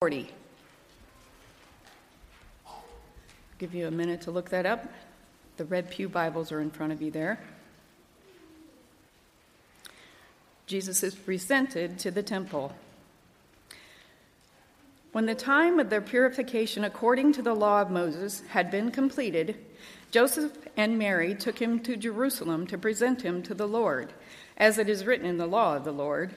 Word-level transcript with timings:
40. 0.00 0.30
Give 3.58 3.74
you 3.74 3.86
a 3.86 3.90
minute 3.90 4.22
to 4.22 4.30
look 4.30 4.48
that 4.48 4.64
up. 4.64 4.90
The 5.58 5.66
Red 5.66 5.90
Pew 5.90 6.08
Bibles 6.08 6.50
are 6.52 6.60
in 6.62 6.70
front 6.70 6.94
of 6.94 7.02
you 7.02 7.10
there. 7.10 7.38
Jesus 10.66 11.02
is 11.02 11.14
presented 11.14 11.98
to 11.98 12.10
the 12.10 12.22
temple. 12.22 12.72
When 15.12 15.26
the 15.26 15.34
time 15.34 15.78
of 15.78 15.90
their 15.90 16.00
purification 16.00 16.82
according 16.82 17.34
to 17.34 17.42
the 17.42 17.52
law 17.52 17.82
of 17.82 17.90
Moses 17.90 18.40
had 18.48 18.70
been 18.70 18.90
completed, 18.90 19.58
Joseph 20.10 20.56
and 20.78 20.98
Mary 20.98 21.34
took 21.34 21.58
him 21.58 21.78
to 21.80 21.94
Jerusalem 21.94 22.66
to 22.68 22.78
present 22.78 23.20
him 23.20 23.42
to 23.42 23.52
the 23.52 23.68
Lord, 23.68 24.14
as 24.56 24.78
it 24.78 24.88
is 24.88 25.04
written 25.04 25.26
in 25.26 25.36
the 25.36 25.46
law 25.46 25.76
of 25.76 25.84
the 25.84 25.92
Lord. 25.92 26.36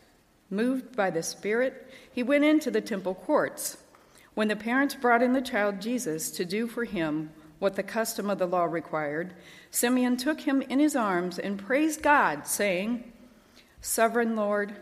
Moved 0.53 0.97
by 0.97 1.09
the 1.09 1.23
Spirit, 1.23 1.89
he 2.11 2.21
went 2.21 2.43
into 2.43 2.69
the 2.69 2.81
temple 2.81 3.15
courts. 3.15 3.77
When 4.33 4.49
the 4.49 4.55
parents 4.57 4.95
brought 4.95 5.23
in 5.23 5.31
the 5.31 5.41
child 5.41 5.79
Jesus 5.79 6.29
to 6.31 6.43
do 6.43 6.67
for 6.67 6.83
him 6.83 7.31
what 7.59 7.75
the 7.75 7.83
custom 7.83 8.29
of 8.29 8.37
the 8.37 8.45
law 8.45 8.65
required, 8.65 9.33
Simeon 9.69 10.17
took 10.17 10.41
him 10.41 10.61
in 10.63 10.79
his 10.79 10.95
arms 10.95 11.39
and 11.39 11.57
praised 11.57 12.01
God, 12.01 12.45
saying, 12.47 13.13
Sovereign 13.79 14.35
Lord, 14.35 14.75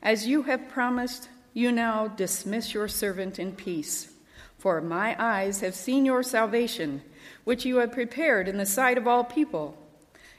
as 0.00 0.28
you 0.28 0.44
have 0.44 0.68
promised, 0.68 1.28
you 1.52 1.72
now 1.72 2.06
dismiss 2.06 2.72
your 2.72 2.86
servant 2.86 3.40
in 3.40 3.50
peace. 3.50 4.12
For 4.58 4.80
my 4.80 5.16
eyes 5.18 5.60
have 5.60 5.74
seen 5.74 6.04
your 6.04 6.22
salvation, 6.22 7.02
which 7.42 7.64
you 7.64 7.78
have 7.78 7.90
prepared 7.90 8.46
in 8.46 8.58
the 8.58 8.66
sight 8.66 8.96
of 8.96 9.08
all 9.08 9.24
people 9.24 9.76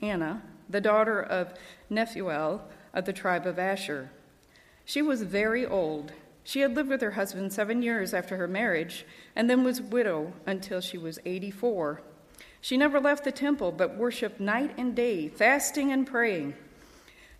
Anna, 0.00 0.42
the 0.68 0.80
daughter 0.80 1.20
of 1.20 1.54
Penuel 1.88 2.62
of 2.94 3.04
the 3.04 3.12
tribe 3.12 3.46
of 3.46 3.58
Asher. 3.58 4.10
She 4.84 5.02
was 5.02 5.22
very 5.22 5.66
old. 5.66 6.12
She 6.44 6.60
had 6.60 6.74
lived 6.74 6.88
with 6.88 7.02
her 7.02 7.10
husband 7.12 7.52
seven 7.52 7.82
years 7.82 8.14
after 8.14 8.36
her 8.36 8.48
marriage, 8.48 9.04
and 9.36 9.50
then 9.50 9.64
was 9.64 9.82
widow 9.82 10.32
until 10.46 10.80
she 10.80 10.96
was 10.96 11.18
84. 11.24 12.00
She 12.60 12.76
never 12.76 13.00
left 13.00 13.24
the 13.24 13.32
temple, 13.32 13.72
but 13.72 13.96
worshiped 13.96 14.40
night 14.40 14.74
and 14.78 14.94
day, 14.94 15.28
fasting 15.28 15.92
and 15.92 16.06
praying. 16.06 16.54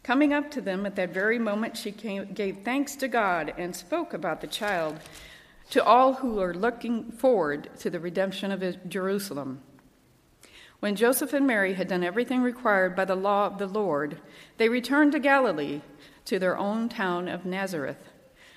Coming 0.03 0.33
up 0.33 0.51
to 0.53 0.61
them 0.61 0.87
at 0.87 0.97
that 0.97 1.13
very 1.13 1.39
moment, 1.39 1.77
she 1.77 1.93
came, 1.93 2.33
gave 2.33 2.59
thanks 2.65 2.97
to 2.97 3.09
God 3.09 3.53
and 3.59 3.75
spoke 3.75 4.15
about 4.15 4.41
the 4.41 4.47
child 4.47 4.99
to 5.71 5.85
all 5.85 6.15
who 6.15 6.41
are 6.41 6.55
looking 6.55 7.11
forward 7.13 7.69
to 7.81 7.91
the 7.91 8.01
redemption 8.01 8.51
of 8.51 8.89
Jerusalem. 8.89 9.61
When 10.81 10.95
Joseph 10.95 11.33
and 11.33 11.45
Mary 11.47 11.75
had 11.75 11.89
done 11.89 12.05
everything 12.05 12.41
required 12.41 12.95
by 12.95 13.05
the 13.05 13.17
law 13.17 13.47
of 13.47 13.59
the 13.59 13.67
Lord, 13.67 14.21
they 14.59 14.69
returned 14.69 15.13
to 15.13 15.19
Galilee, 15.19 15.81
to 16.27 16.39
their 16.39 16.57
own 16.57 16.89
town 16.89 17.29
of 17.29 17.45
Nazareth. 17.45 18.13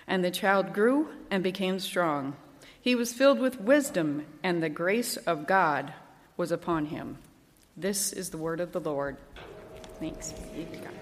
And 0.08 0.24
the 0.24 0.30
child 0.30 0.72
grew 0.72 1.10
and 1.32 1.42
became 1.44 1.80
strong. 1.80 2.36
He 2.80 2.94
was 2.94 3.14
filled 3.14 3.40
with 3.40 3.60
wisdom, 3.60 4.26
and 4.44 4.62
the 4.62 4.70
grace 4.70 5.18
of 5.18 5.48
God 5.48 5.94
was 6.38 6.52
upon 6.52 6.88
him. 6.88 7.18
This 7.76 8.14
is 8.14 8.30
the 8.30 8.38
word 8.38 8.60
of 8.60 8.72
the 8.72 8.80
Lord. 8.80 9.18
Thanks 10.00 10.32
be 10.32 10.66
to 10.66 10.78
God. 10.78 10.94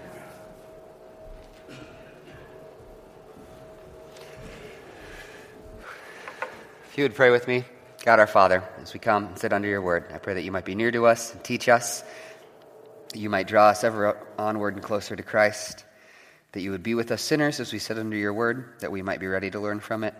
If 6.90 6.98
you 6.98 7.04
would 7.04 7.14
pray 7.14 7.30
with 7.30 7.46
me. 7.46 7.64
God 8.04 8.18
our 8.18 8.26
Father, 8.26 8.64
as 8.80 8.94
we 8.94 8.98
come 8.98 9.26
and 9.26 9.38
sit 9.38 9.52
under 9.52 9.68
your 9.68 9.82
word, 9.82 10.06
I 10.10 10.16
pray 10.16 10.32
that 10.32 10.42
you 10.42 10.50
might 10.50 10.64
be 10.64 10.74
near 10.74 10.90
to 10.90 11.04
us 11.04 11.34
and 11.34 11.44
teach 11.44 11.68
us, 11.68 12.02
that 13.10 13.18
you 13.18 13.28
might 13.28 13.46
draw 13.46 13.68
us 13.68 13.84
ever 13.84 14.16
onward 14.38 14.74
and 14.74 14.82
closer 14.82 15.14
to 15.14 15.22
Christ, 15.22 15.84
that 16.52 16.62
you 16.62 16.70
would 16.70 16.82
be 16.82 16.94
with 16.94 17.10
us 17.10 17.20
sinners 17.20 17.60
as 17.60 17.74
we 17.74 17.78
sit 17.78 17.98
under 17.98 18.16
your 18.16 18.32
word, 18.32 18.72
that 18.80 18.90
we 18.90 19.02
might 19.02 19.20
be 19.20 19.26
ready 19.26 19.50
to 19.50 19.60
learn 19.60 19.80
from 19.80 20.02
it. 20.04 20.14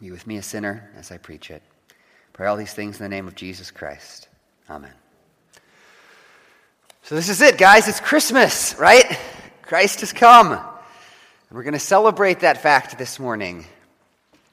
Be 0.00 0.10
with 0.10 0.26
me, 0.26 0.36
a 0.36 0.42
sinner, 0.42 0.90
as 0.94 1.10
I 1.10 1.16
preach 1.16 1.50
it. 1.50 1.62
Pray 2.34 2.46
all 2.46 2.56
these 2.58 2.74
things 2.74 2.98
in 2.98 3.04
the 3.04 3.08
name 3.08 3.26
of 3.26 3.34
Jesus 3.34 3.70
Christ. 3.70 4.28
Amen. 4.68 4.92
So, 7.04 7.14
this 7.14 7.30
is 7.30 7.40
it, 7.40 7.56
guys. 7.56 7.88
It's 7.88 8.00
Christmas, 8.00 8.76
right? 8.78 9.18
Christ 9.62 10.00
has 10.00 10.12
come. 10.12 10.52
And 10.52 10.60
we're 11.50 11.62
going 11.62 11.72
to 11.72 11.78
celebrate 11.78 12.40
that 12.40 12.62
fact 12.62 12.98
this 12.98 13.18
morning. 13.18 13.64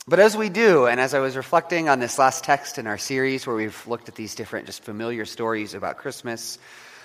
But 0.10 0.20
as 0.20 0.36
we 0.36 0.50
do, 0.50 0.88
and 0.88 1.00
as 1.00 1.14
I 1.14 1.20
was 1.20 1.38
reflecting 1.38 1.88
on 1.88 2.00
this 2.00 2.18
last 2.18 2.44
text 2.44 2.80
in 2.80 2.88
our 2.88 2.98
series 2.98 3.46
where 3.46 3.56
we've 3.56 3.86
looked 3.86 4.10
at 4.10 4.16
these 4.16 4.34
different, 4.34 4.66
just 4.66 4.84
familiar 4.84 5.24
stories 5.24 5.76
about 5.76 5.98
Christmas, 5.98 6.58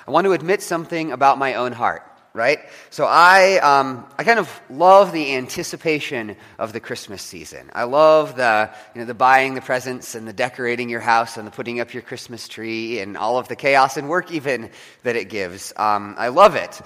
I 0.08 0.10
want 0.10 0.24
to 0.24 0.32
admit 0.32 0.62
something 0.62 1.12
about 1.12 1.36
my 1.36 1.56
own 1.56 1.72
heart, 1.72 2.02
right? 2.32 2.60
So 2.88 3.04
I, 3.04 3.58
um, 3.58 4.06
I 4.18 4.24
kind 4.24 4.38
of 4.38 4.48
love 4.70 5.12
the 5.12 5.34
anticipation 5.34 6.34
of 6.58 6.72
the 6.72 6.80
Christmas 6.80 7.20
season. 7.20 7.68
I 7.74 7.84
love 7.84 8.36
the, 8.36 8.70
you 8.94 9.02
know, 9.02 9.06
the 9.06 9.12
buying 9.12 9.52
the 9.52 9.60
presents 9.60 10.14
and 10.14 10.26
the 10.26 10.32
decorating 10.32 10.88
your 10.88 11.00
house 11.00 11.36
and 11.36 11.46
the 11.46 11.50
putting 11.50 11.80
up 11.80 11.92
your 11.92 12.02
Christmas 12.02 12.48
tree 12.48 13.00
and 13.00 13.18
all 13.18 13.36
of 13.36 13.48
the 13.48 13.56
chaos 13.56 13.98
and 13.98 14.08
work 14.08 14.32
even 14.32 14.70
that 15.02 15.14
it 15.14 15.28
gives. 15.28 15.74
Um, 15.76 16.14
I 16.16 16.28
love 16.28 16.54
it. 16.54 16.80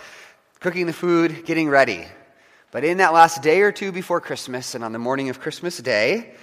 Cooking 0.58 0.86
the 0.86 0.92
food, 0.92 1.44
getting 1.44 1.68
ready. 1.68 2.08
But 2.70 2.84
in 2.84 2.98
that 2.98 3.14
last 3.14 3.42
day 3.42 3.62
or 3.62 3.72
two 3.72 3.92
before 3.92 4.20
Christmas 4.20 4.74
and 4.74 4.84
on 4.84 4.92
the 4.92 4.98
morning 4.98 5.30
of 5.30 5.40
Christmas 5.40 5.78
Day, 5.78 6.34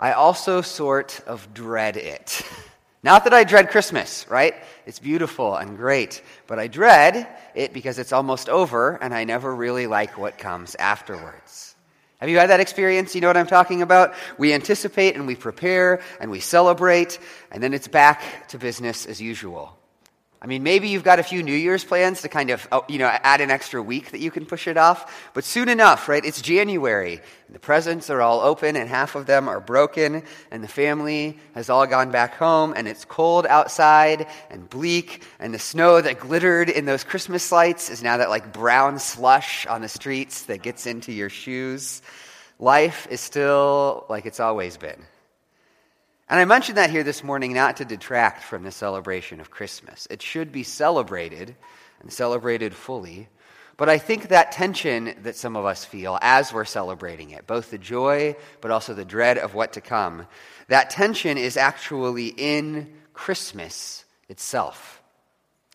I 0.00 0.12
also 0.12 0.62
sort 0.62 1.20
of 1.26 1.52
dread 1.52 1.96
it. 1.96 2.42
Not 3.02 3.24
that 3.24 3.34
I 3.34 3.44
dread 3.44 3.68
Christmas, 3.68 4.24
right? 4.30 4.54
It's 4.86 4.98
beautiful 4.98 5.54
and 5.54 5.76
great, 5.76 6.22
but 6.46 6.58
I 6.58 6.68
dread 6.68 7.28
it 7.54 7.74
because 7.74 7.98
it's 7.98 8.14
almost 8.14 8.48
over 8.48 8.96
and 9.02 9.12
I 9.12 9.24
never 9.24 9.54
really 9.54 9.86
like 9.86 10.16
what 10.16 10.38
comes 10.38 10.74
afterwards. 10.76 11.76
Have 12.18 12.30
you 12.30 12.38
had 12.38 12.48
that 12.48 12.60
experience? 12.60 13.14
You 13.14 13.20
know 13.20 13.26
what 13.26 13.36
I'm 13.36 13.46
talking 13.46 13.82
about? 13.82 14.14
We 14.38 14.54
anticipate 14.54 15.16
and 15.16 15.26
we 15.26 15.36
prepare 15.36 16.00
and 16.18 16.30
we 16.30 16.40
celebrate, 16.40 17.18
and 17.50 17.62
then 17.62 17.74
it's 17.74 17.88
back 17.88 18.48
to 18.48 18.58
business 18.58 19.04
as 19.04 19.20
usual. 19.20 19.76
I 20.44 20.46
mean, 20.46 20.62
maybe 20.62 20.88
you've 20.88 21.04
got 21.04 21.18
a 21.18 21.22
few 21.22 21.42
New 21.42 21.54
Year's 21.54 21.84
plans 21.84 22.20
to 22.20 22.28
kind 22.28 22.50
of, 22.50 22.68
oh, 22.70 22.84
you 22.86 22.98
know, 22.98 23.06
add 23.06 23.40
an 23.40 23.50
extra 23.50 23.82
week 23.82 24.10
that 24.10 24.20
you 24.20 24.30
can 24.30 24.44
push 24.44 24.68
it 24.68 24.76
off. 24.76 25.30
But 25.32 25.42
soon 25.42 25.70
enough, 25.70 26.06
right? 26.06 26.22
It's 26.22 26.42
January. 26.42 27.22
The 27.48 27.58
presents 27.58 28.10
are 28.10 28.20
all 28.20 28.40
open 28.40 28.76
and 28.76 28.86
half 28.86 29.14
of 29.14 29.24
them 29.24 29.48
are 29.48 29.58
broken 29.58 30.22
and 30.50 30.62
the 30.62 30.68
family 30.68 31.38
has 31.54 31.70
all 31.70 31.86
gone 31.86 32.10
back 32.10 32.34
home 32.34 32.74
and 32.76 32.86
it's 32.86 33.06
cold 33.06 33.46
outside 33.46 34.26
and 34.50 34.68
bleak 34.68 35.22
and 35.38 35.54
the 35.54 35.58
snow 35.58 36.02
that 36.02 36.20
glittered 36.20 36.68
in 36.68 36.84
those 36.84 37.04
Christmas 37.04 37.50
lights 37.50 37.88
is 37.88 38.02
now 38.02 38.18
that 38.18 38.28
like 38.28 38.52
brown 38.52 38.98
slush 38.98 39.66
on 39.66 39.80
the 39.80 39.88
streets 39.88 40.42
that 40.42 40.60
gets 40.60 40.86
into 40.86 41.10
your 41.10 41.30
shoes. 41.30 42.02
Life 42.58 43.06
is 43.10 43.22
still 43.22 44.04
like 44.10 44.26
it's 44.26 44.40
always 44.40 44.76
been. 44.76 45.06
And 46.28 46.40
I 46.40 46.44
mention 46.46 46.76
that 46.76 46.90
here 46.90 47.02
this 47.02 47.22
morning 47.22 47.52
not 47.52 47.76
to 47.78 47.84
detract 47.84 48.42
from 48.42 48.62
the 48.62 48.70
celebration 48.70 49.40
of 49.40 49.50
Christmas. 49.50 50.08
It 50.10 50.22
should 50.22 50.52
be 50.52 50.62
celebrated 50.62 51.54
and 52.00 52.10
celebrated 52.10 52.74
fully. 52.74 53.28
But 53.76 53.88
I 53.88 53.98
think 53.98 54.28
that 54.28 54.52
tension 54.52 55.14
that 55.22 55.36
some 55.36 55.56
of 55.56 55.66
us 55.66 55.84
feel 55.84 56.18
as 56.22 56.52
we're 56.52 56.64
celebrating 56.64 57.30
it, 57.30 57.46
both 57.46 57.70
the 57.70 57.78
joy 57.78 58.36
but 58.60 58.70
also 58.70 58.94
the 58.94 59.04
dread 59.04 59.36
of 59.36 59.54
what 59.54 59.74
to 59.74 59.80
come, 59.80 60.26
that 60.68 60.90
tension 60.90 61.36
is 61.36 61.56
actually 61.56 62.28
in 62.28 62.94
Christmas 63.12 64.04
itself. 64.28 65.02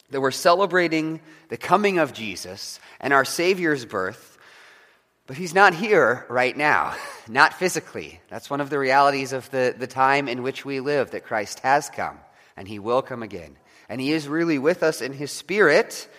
That 0.09 0.21
we're 0.21 0.31
celebrating 0.31 1.19
the 1.49 1.57
coming 1.57 1.99
of 1.99 2.13
Jesus 2.13 2.79
and 2.99 3.13
our 3.13 3.25
Savior's 3.25 3.85
birth, 3.85 4.38
But 5.29 5.37
he's 5.37 5.53
not 5.53 5.75
here 5.75 6.25
right 6.27 6.57
now, 6.57 6.95
not 7.29 7.53
physically. 7.53 8.19
That's 8.29 8.49
one 8.49 8.61
of 8.61 8.71
the 8.71 8.79
realities 8.79 9.31
of 9.31 9.47
the, 9.51 9.75
the 9.77 9.85
time 9.85 10.27
in 10.27 10.41
which 10.41 10.65
we 10.65 10.79
live, 10.79 11.11
that 11.11 11.23
Christ 11.23 11.59
has 11.59 11.87
come 11.87 12.17
and 12.57 12.67
he 12.67 12.79
will 12.79 13.03
come 13.03 13.21
again. 13.21 13.55
And 13.87 14.01
he 14.01 14.11
is 14.11 14.27
really 14.27 14.57
with 14.57 14.81
us 14.81 15.01
in 15.01 15.13
his 15.13 15.29
spirit, 15.31 16.09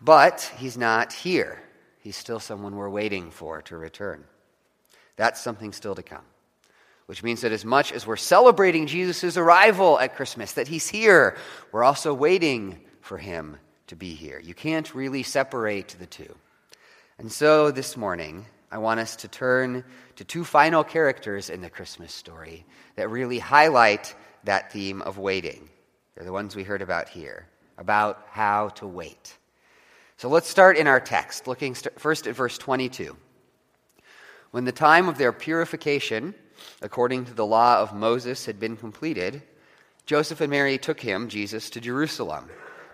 but 0.00 0.52
he's 0.56 0.78
not 0.78 1.12
here. 1.12 1.60
He's 1.98 2.14
still 2.14 2.38
someone 2.38 2.76
we're 2.76 2.88
waiting 2.88 3.32
for 3.32 3.60
to 3.62 3.76
return. 3.76 4.22
That's 5.16 5.40
something 5.40 5.72
still 5.72 5.96
to 5.96 6.04
come. 6.04 6.24
Which 7.06 7.24
means 7.24 7.40
that 7.40 7.50
as 7.50 7.64
much 7.64 7.90
as 7.90 8.06
we're 8.06 8.14
celebrating 8.14 8.86
Jesus' 8.86 9.36
arrival 9.36 9.98
at 9.98 10.14
Christmas, 10.14 10.52
that 10.52 10.68
he's 10.68 10.88
here, 10.88 11.36
we're 11.72 11.82
also 11.82 12.14
waiting 12.14 12.78
for 13.00 13.18
him 13.18 13.56
to 13.88 13.96
be 13.96 14.14
here. 14.14 14.38
You 14.38 14.54
can't 14.54 14.94
really 14.94 15.24
separate 15.24 15.96
the 15.98 16.06
two. 16.06 16.36
And 17.18 17.32
so 17.32 17.72
this 17.72 17.96
morning, 17.96 18.46
I 18.70 18.78
want 18.78 19.00
us 19.00 19.16
to 19.16 19.28
turn 19.28 19.82
to 20.14 20.24
two 20.24 20.44
final 20.44 20.84
characters 20.84 21.50
in 21.50 21.62
the 21.62 21.68
Christmas 21.68 22.12
story 22.12 22.64
that 22.94 23.10
really 23.10 23.40
highlight 23.40 24.14
that 24.44 24.72
theme 24.72 25.02
of 25.02 25.18
waiting. 25.18 25.68
They're 26.14 26.24
the 26.24 26.32
ones 26.32 26.54
we 26.54 26.62
heard 26.62 26.80
about 26.80 27.08
here, 27.08 27.48
about 27.76 28.24
how 28.30 28.68
to 28.76 28.86
wait. 28.86 29.36
So 30.16 30.28
let's 30.28 30.48
start 30.48 30.76
in 30.76 30.86
our 30.86 31.00
text, 31.00 31.48
looking 31.48 31.74
st- 31.74 31.98
first 31.98 32.28
at 32.28 32.36
verse 32.36 32.56
22. 32.56 33.16
When 34.52 34.64
the 34.64 34.70
time 34.70 35.08
of 35.08 35.18
their 35.18 35.32
purification, 35.32 36.36
according 36.82 37.24
to 37.24 37.34
the 37.34 37.46
law 37.46 37.80
of 37.80 37.92
Moses, 37.92 38.46
had 38.46 38.60
been 38.60 38.76
completed, 38.76 39.42
Joseph 40.06 40.40
and 40.40 40.50
Mary 40.50 40.78
took 40.78 41.00
him, 41.00 41.28
Jesus, 41.28 41.68
to 41.70 41.80
Jerusalem 41.80 42.48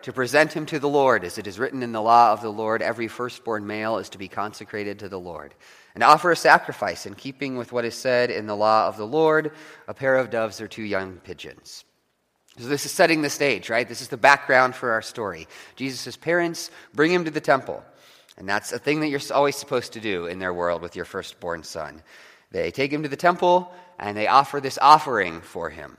to 0.05 0.13
present 0.13 0.53
him 0.53 0.67
to 0.67 0.79
the 0.79 0.89
Lord, 0.89 1.25
as 1.25 1.39
it 1.39 1.47
is 1.47 1.59
written 1.59 1.83
in 1.83 1.93
the 1.93 2.03
law 2.03 2.31
of 2.31 2.43
the 2.43 2.53
Lord 2.53 2.83
every 2.83 3.09
firstborn 3.09 3.67
male 3.67 3.97
is 3.97 4.11
to 4.11 4.19
be 4.19 4.29
consecrated 4.29 4.99
to 4.99 5.09
the 5.09 5.19
Lord, 5.19 5.55
and 5.95 6.05
offer 6.05 6.31
a 6.31 6.37
sacrifice 6.37 7.07
in 7.07 7.15
keeping 7.15 7.57
with 7.57 7.73
what 7.73 7.87
is 7.87 7.95
said 7.95 8.31
in 8.31 8.47
the 8.47 8.55
law 8.55 8.87
of 8.87 8.99
the 8.99 9.07
Lord 9.07 9.53
a 9.89 9.95
pair 9.95 10.17
of 10.17 10.29
doves 10.29 10.61
or 10.61 10.69
two 10.69 10.83
young 10.83 11.17
pigeons. 11.25 11.87
So, 12.59 12.69
this 12.69 12.85
is 12.85 12.93
setting 12.93 13.23
the 13.23 13.31
stage, 13.31 13.71
right? 13.71 13.89
This 13.89 14.03
is 14.03 14.09
the 14.09 14.19
background 14.19 14.75
for 14.75 14.93
our 14.93 15.01
story. 15.01 15.49
Jesus' 15.75 16.19
parents 16.19 16.71
bring 16.93 17.11
him 17.11 17.25
to 17.25 17.31
the 17.31 17.41
temple. 17.41 17.83
And 18.37 18.47
that's 18.47 18.73
a 18.73 18.79
thing 18.79 19.01
that 19.01 19.09
you're 19.09 19.21
always 19.33 19.57
supposed 19.57 19.95
to 19.95 20.01
do 20.01 20.27
in 20.27 20.39
their 20.39 20.53
world 20.53 20.83
with 20.83 20.97
your 20.97 21.07
firstborn 21.07 21.63
son. 21.63 22.03
They 22.51 22.71
take 22.71 22.93
him 22.93 23.05
to 23.05 23.09
the 23.09 23.17
temple 23.17 23.73
and 23.99 24.15
they 24.15 24.27
offer 24.27 24.61
this 24.61 24.79
offering 24.83 25.41
for 25.41 25.71
him. 25.71 25.97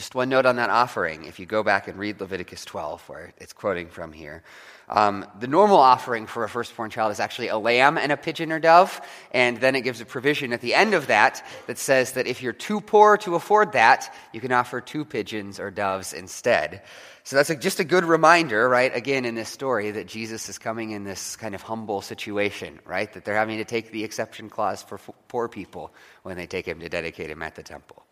Just 0.00 0.14
one 0.14 0.30
note 0.30 0.46
on 0.46 0.56
that 0.56 0.70
offering. 0.70 1.26
If 1.26 1.38
you 1.38 1.44
go 1.44 1.62
back 1.62 1.86
and 1.86 1.98
read 1.98 2.22
Leviticus 2.22 2.64
12, 2.64 3.06
where 3.06 3.34
it's 3.36 3.52
quoting 3.52 3.90
from 3.90 4.14
here, 4.14 4.42
um, 4.88 5.26
the 5.38 5.46
normal 5.46 5.76
offering 5.76 6.26
for 6.26 6.42
a 6.42 6.48
firstborn 6.48 6.88
child 6.88 7.12
is 7.12 7.20
actually 7.20 7.48
a 7.48 7.58
lamb 7.58 7.98
and 7.98 8.10
a 8.10 8.16
pigeon 8.16 8.50
or 8.50 8.58
dove, 8.58 8.98
and 9.30 9.58
then 9.58 9.76
it 9.76 9.82
gives 9.82 10.00
a 10.00 10.06
provision 10.06 10.54
at 10.54 10.62
the 10.62 10.72
end 10.72 10.94
of 10.94 11.08
that 11.08 11.46
that 11.66 11.76
says 11.76 12.12
that 12.12 12.26
if 12.26 12.42
you're 12.42 12.54
too 12.54 12.80
poor 12.80 13.18
to 13.18 13.34
afford 13.34 13.72
that, 13.72 14.10
you 14.32 14.40
can 14.40 14.52
offer 14.52 14.80
two 14.80 15.04
pigeons 15.04 15.60
or 15.60 15.70
doves 15.70 16.14
instead. 16.14 16.80
So 17.24 17.36
that's 17.36 17.50
a, 17.50 17.54
just 17.56 17.78
a 17.78 17.84
good 17.84 18.04
reminder, 18.04 18.70
right, 18.70 18.96
again, 18.96 19.26
in 19.26 19.34
this 19.34 19.50
story, 19.50 19.90
that 19.90 20.06
Jesus 20.06 20.48
is 20.48 20.56
coming 20.56 20.92
in 20.92 21.04
this 21.04 21.36
kind 21.36 21.54
of 21.54 21.60
humble 21.60 22.00
situation, 22.00 22.80
right? 22.86 23.12
That 23.12 23.26
they're 23.26 23.36
having 23.36 23.58
to 23.58 23.66
take 23.66 23.90
the 23.90 24.04
exception 24.04 24.48
clause 24.48 24.82
for 24.82 24.94
f- 24.94 25.10
poor 25.28 25.46
people 25.46 25.92
when 26.22 26.38
they 26.38 26.46
take 26.46 26.66
him 26.66 26.80
to 26.80 26.88
dedicate 26.88 27.28
him 27.28 27.42
at 27.42 27.54
the 27.54 27.62
temple. 27.62 28.02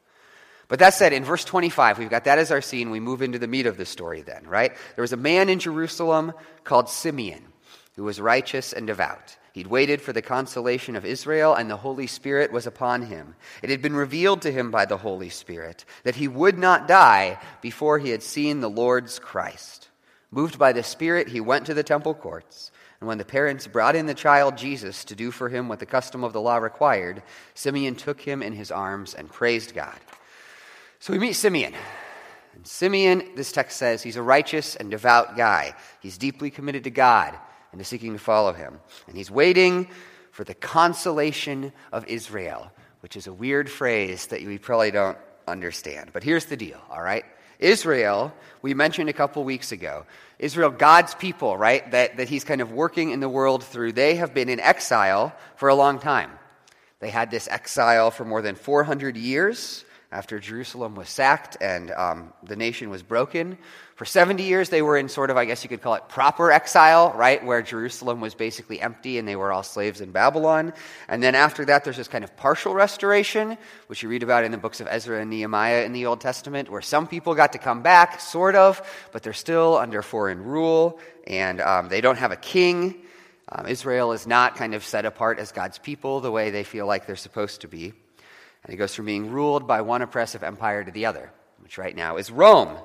But 0.69 0.81
that 0.81 0.95
said, 0.95 1.15
in 1.15 1.25
verse 1.25 1.45
25, 1.45 1.99
we've 1.99 2.11
got 2.11 2.25
that 2.25 2.39
as 2.39 2.51
our 2.51 2.61
scene. 2.61 2.91
We 2.91 3.01
move 3.01 3.23
into 3.23 3.39
the 3.39 3.49
meat 3.49 3.67
of 3.67 3.79
the 3.79 3.87
story 3.87 4.21
then, 4.21 4.47
right? 4.47 4.73
There 4.95 5.03
was 5.03 5.15
a 5.15 5.17
man 5.17 5.49
in 5.49 5.59
Jerusalem 5.59 6.35
called 6.65 6.91
Simeon 6.91 7.43
who 7.97 8.05
was 8.05 8.21
righteous 8.21 8.73
and 8.73 8.87
devout. 8.87 9.37
He'd 9.55 9.67
waited 9.67 10.01
for 10.01 10.13
the 10.13 10.23
consolation 10.23 10.95
of 10.95 11.05
Israel, 11.05 11.53
and 11.53 11.69
the 11.69 11.77
Holy 11.77 12.07
Spirit 12.07 12.53
was 12.53 12.65
upon 12.65 13.03
him. 13.03 13.35
It 13.61 13.71
had 13.71 13.83
been 13.83 13.97
revealed 13.97 14.43
to 14.43 14.53
him 14.53 14.71
by 14.71 14.85
the 14.85 14.99
Holy 14.99 15.31
Spirit 15.31 15.85
that 16.05 16.15
he 16.15 16.29
would 16.29 16.57
not 16.57 16.87
die 16.87 17.41
before 17.61 17.99
he 17.99 18.11
had 18.11 18.23
seen 18.23 18.61
the 18.61 18.71
Lord's 18.71 19.19
Christ. 19.19 19.89
Moved 20.31 20.61
by 20.61 20.73
the 20.73 20.85
Spirit, 20.85 21.29
he 21.29 21.41
went 21.41 21.67
to 21.67 21.75
the 21.75 21.83
temple 21.83 22.15
courts. 22.15 22.71
And 23.01 23.09
when 23.09 23.19
the 23.19 23.25
parents 23.25 23.67
brought 23.67 23.97
in 23.97 24.07
the 24.07 24.15
child 24.15 24.57
Jesus 24.57 25.05
to 25.07 25.17
do 25.17 25.33
for 25.33 25.49
him 25.49 25.69
what 25.69 25.81
the 25.81 25.87
custom 25.87 26.23
of 26.23 26.33
the 26.33 26.41
law 26.41 26.59
required, 26.59 27.23
Simeon 27.55 27.97
took 27.97 28.21
him 28.21 28.43
in 28.43 28.53
his 28.53 28.71
arms 28.71 29.15
and 29.15 29.29
praised 29.29 29.75
God. 29.75 29.99
So 31.01 31.13
we 31.13 31.19
meet 31.19 31.35
Simeon. 31.35 31.75
And 32.55 32.67
Simeon, 32.67 33.23
this 33.37 33.53
text 33.53 33.77
says, 33.77 34.03
he's 34.03 34.17
a 34.17 34.23
righteous 34.23 34.75
and 34.75 34.91
devout 34.91 35.37
guy. 35.37 35.75
He's 36.01 36.19
deeply 36.19 36.51
committed 36.51 36.85
to 36.85 36.91
God 36.91 37.39
and 37.71 37.79
to 37.79 37.85
seeking 37.85 38.15
to 38.15 38.19
follow 38.19 38.53
him. 38.53 38.81
And 39.07 39.17
he's 39.17 39.31
waiting 39.31 39.89
for 40.33 40.43
the 40.43 40.55
consolation 40.55 41.73
of 41.93 42.07
Israel, 42.07 42.73
which 43.01 43.17
is 43.17 43.29
a 43.29 43.33
weird 43.33 43.71
phrase 43.71 44.27
that 44.27 44.43
we 44.43 44.59
probably 44.59 44.91
don't 44.91 45.19
understand. 45.47 46.11
But 46.13 46.25
here's 46.25 46.47
the 46.47 46.57
deal, 46.57 46.81
all 46.91 47.03
right? 47.03 47.25
Israel, 47.61 48.33
we 48.63 48.75
mentioned 48.75 49.09
a 49.09 49.13
couple 49.13 49.45
weeks 49.45 49.71
ago. 49.71 50.05
Israel, 50.39 50.71
God's 50.71 51.15
people, 51.15 51.57
right? 51.57 51.89
That, 51.93 52.17
that 52.17 52.29
he's 52.29 52.45
kind 52.45 52.61
of 52.61 52.73
working 52.73 53.11
in 53.11 53.21
the 53.21 53.29
world 53.29 53.63
through. 53.63 53.93
They 53.93 54.17
have 54.17 54.35
been 54.35 54.49
in 54.49 54.59
exile 54.59 55.33
for 55.57 55.69
a 55.69 55.75
long 55.75 56.01
time. 56.01 56.31
They 57.01 57.11
had 57.11 57.31
this 57.31 57.47
exile 57.49 58.11
for 58.11 58.25
more 58.25 58.43
than 58.43 58.57
400 58.57 59.17
years 59.17 59.85
after 60.11 60.39
Jerusalem 60.39 60.95
was 60.95 61.09
sacked 61.09 61.59
and 61.61 61.91
um, 61.91 62.33
the 62.43 62.57
nation 62.57 62.89
was 62.89 63.03
broken. 63.03 63.59
For 63.95 64.07
70 64.07 64.43
years, 64.43 64.71
they 64.71 64.81
were 64.81 64.97
in 64.97 65.09
sort 65.09 65.29
of, 65.29 65.37
I 65.37 65.45
guess 65.45 65.63
you 65.65 65.69
could 65.69 65.83
call 65.83 65.95
it 65.95 66.09
proper 66.09 66.51
exile, 66.51 67.13
right? 67.15 67.45
Where 67.45 67.61
Jerusalem 67.61 68.21
was 68.21 68.35
basically 68.35 68.81
empty 68.81 69.19
and 69.19 69.29
they 69.29 69.37
were 69.37 69.53
all 69.53 69.63
slaves 69.63 70.01
in 70.01 70.11
Babylon. 70.11 70.73
And 71.09 71.23
then 71.23 71.35
after 71.35 71.65
that, 71.67 71.85
there's 71.85 71.99
this 71.99 72.09
kind 72.09 72.25
of 72.25 72.35
partial 72.37 72.73
restoration, 72.73 73.59
which 73.89 74.03
you 74.03 74.09
read 74.09 74.23
about 74.23 74.45
in 74.45 74.53
the 74.53 74.57
books 74.57 74.81
of 74.81 74.87
Ezra 74.89 75.21
and 75.21 75.29
Nehemiah 75.29 75.85
in 75.85 75.93
the 75.93 76.07
Old 76.07 76.23
Testament, 76.23 76.71
where 76.71 76.81
some 76.81 77.07
people 77.07 77.35
got 77.35 77.53
to 77.53 77.59
come 77.59 77.83
back, 77.83 78.21
sort 78.21 78.55
of, 78.55 78.81
but 79.13 79.23
they're 79.23 79.33
still 79.35 79.77
under 79.77 80.01
foreign 80.01 80.43
rule 80.43 81.01
and 81.27 81.61
um, 81.61 81.89
they 81.91 82.01
don't 82.01 82.19
have 82.19 82.33
a 82.33 82.37
king. 82.37 83.03
Um, 83.51 83.67
Israel 83.67 84.13
is 84.13 84.27
not 84.27 84.57
kind 84.57 84.75
of 84.75 84.85
set 84.85 85.05
apart 85.05 85.39
as 85.39 85.53
God's 85.53 85.79
people 85.79 86.21
the 86.21 86.31
way 86.31 86.51
they 86.51 86.65
feel 86.65 86.87
like 86.87 87.07
they're 87.07 87.17
supposed 87.17 87.61
to 87.61 87.69
be. 87.69 87.93
And 88.69 88.77
goes 88.77 88.95
from 88.95 89.07
being 89.07 89.31
ruled 89.31 89.67
by 89.67 89.81
one 89.81 90.03
oppressive 90.03 90.43
empire 90.43 90.85
to 90.85 90.91
the 90.91 91.07
other, 91.07 91.33
which 91.61 91.79
right 91.79 91.97
now 91.97 92.19
is 92.19 92.31
Rome. 92.31 92.77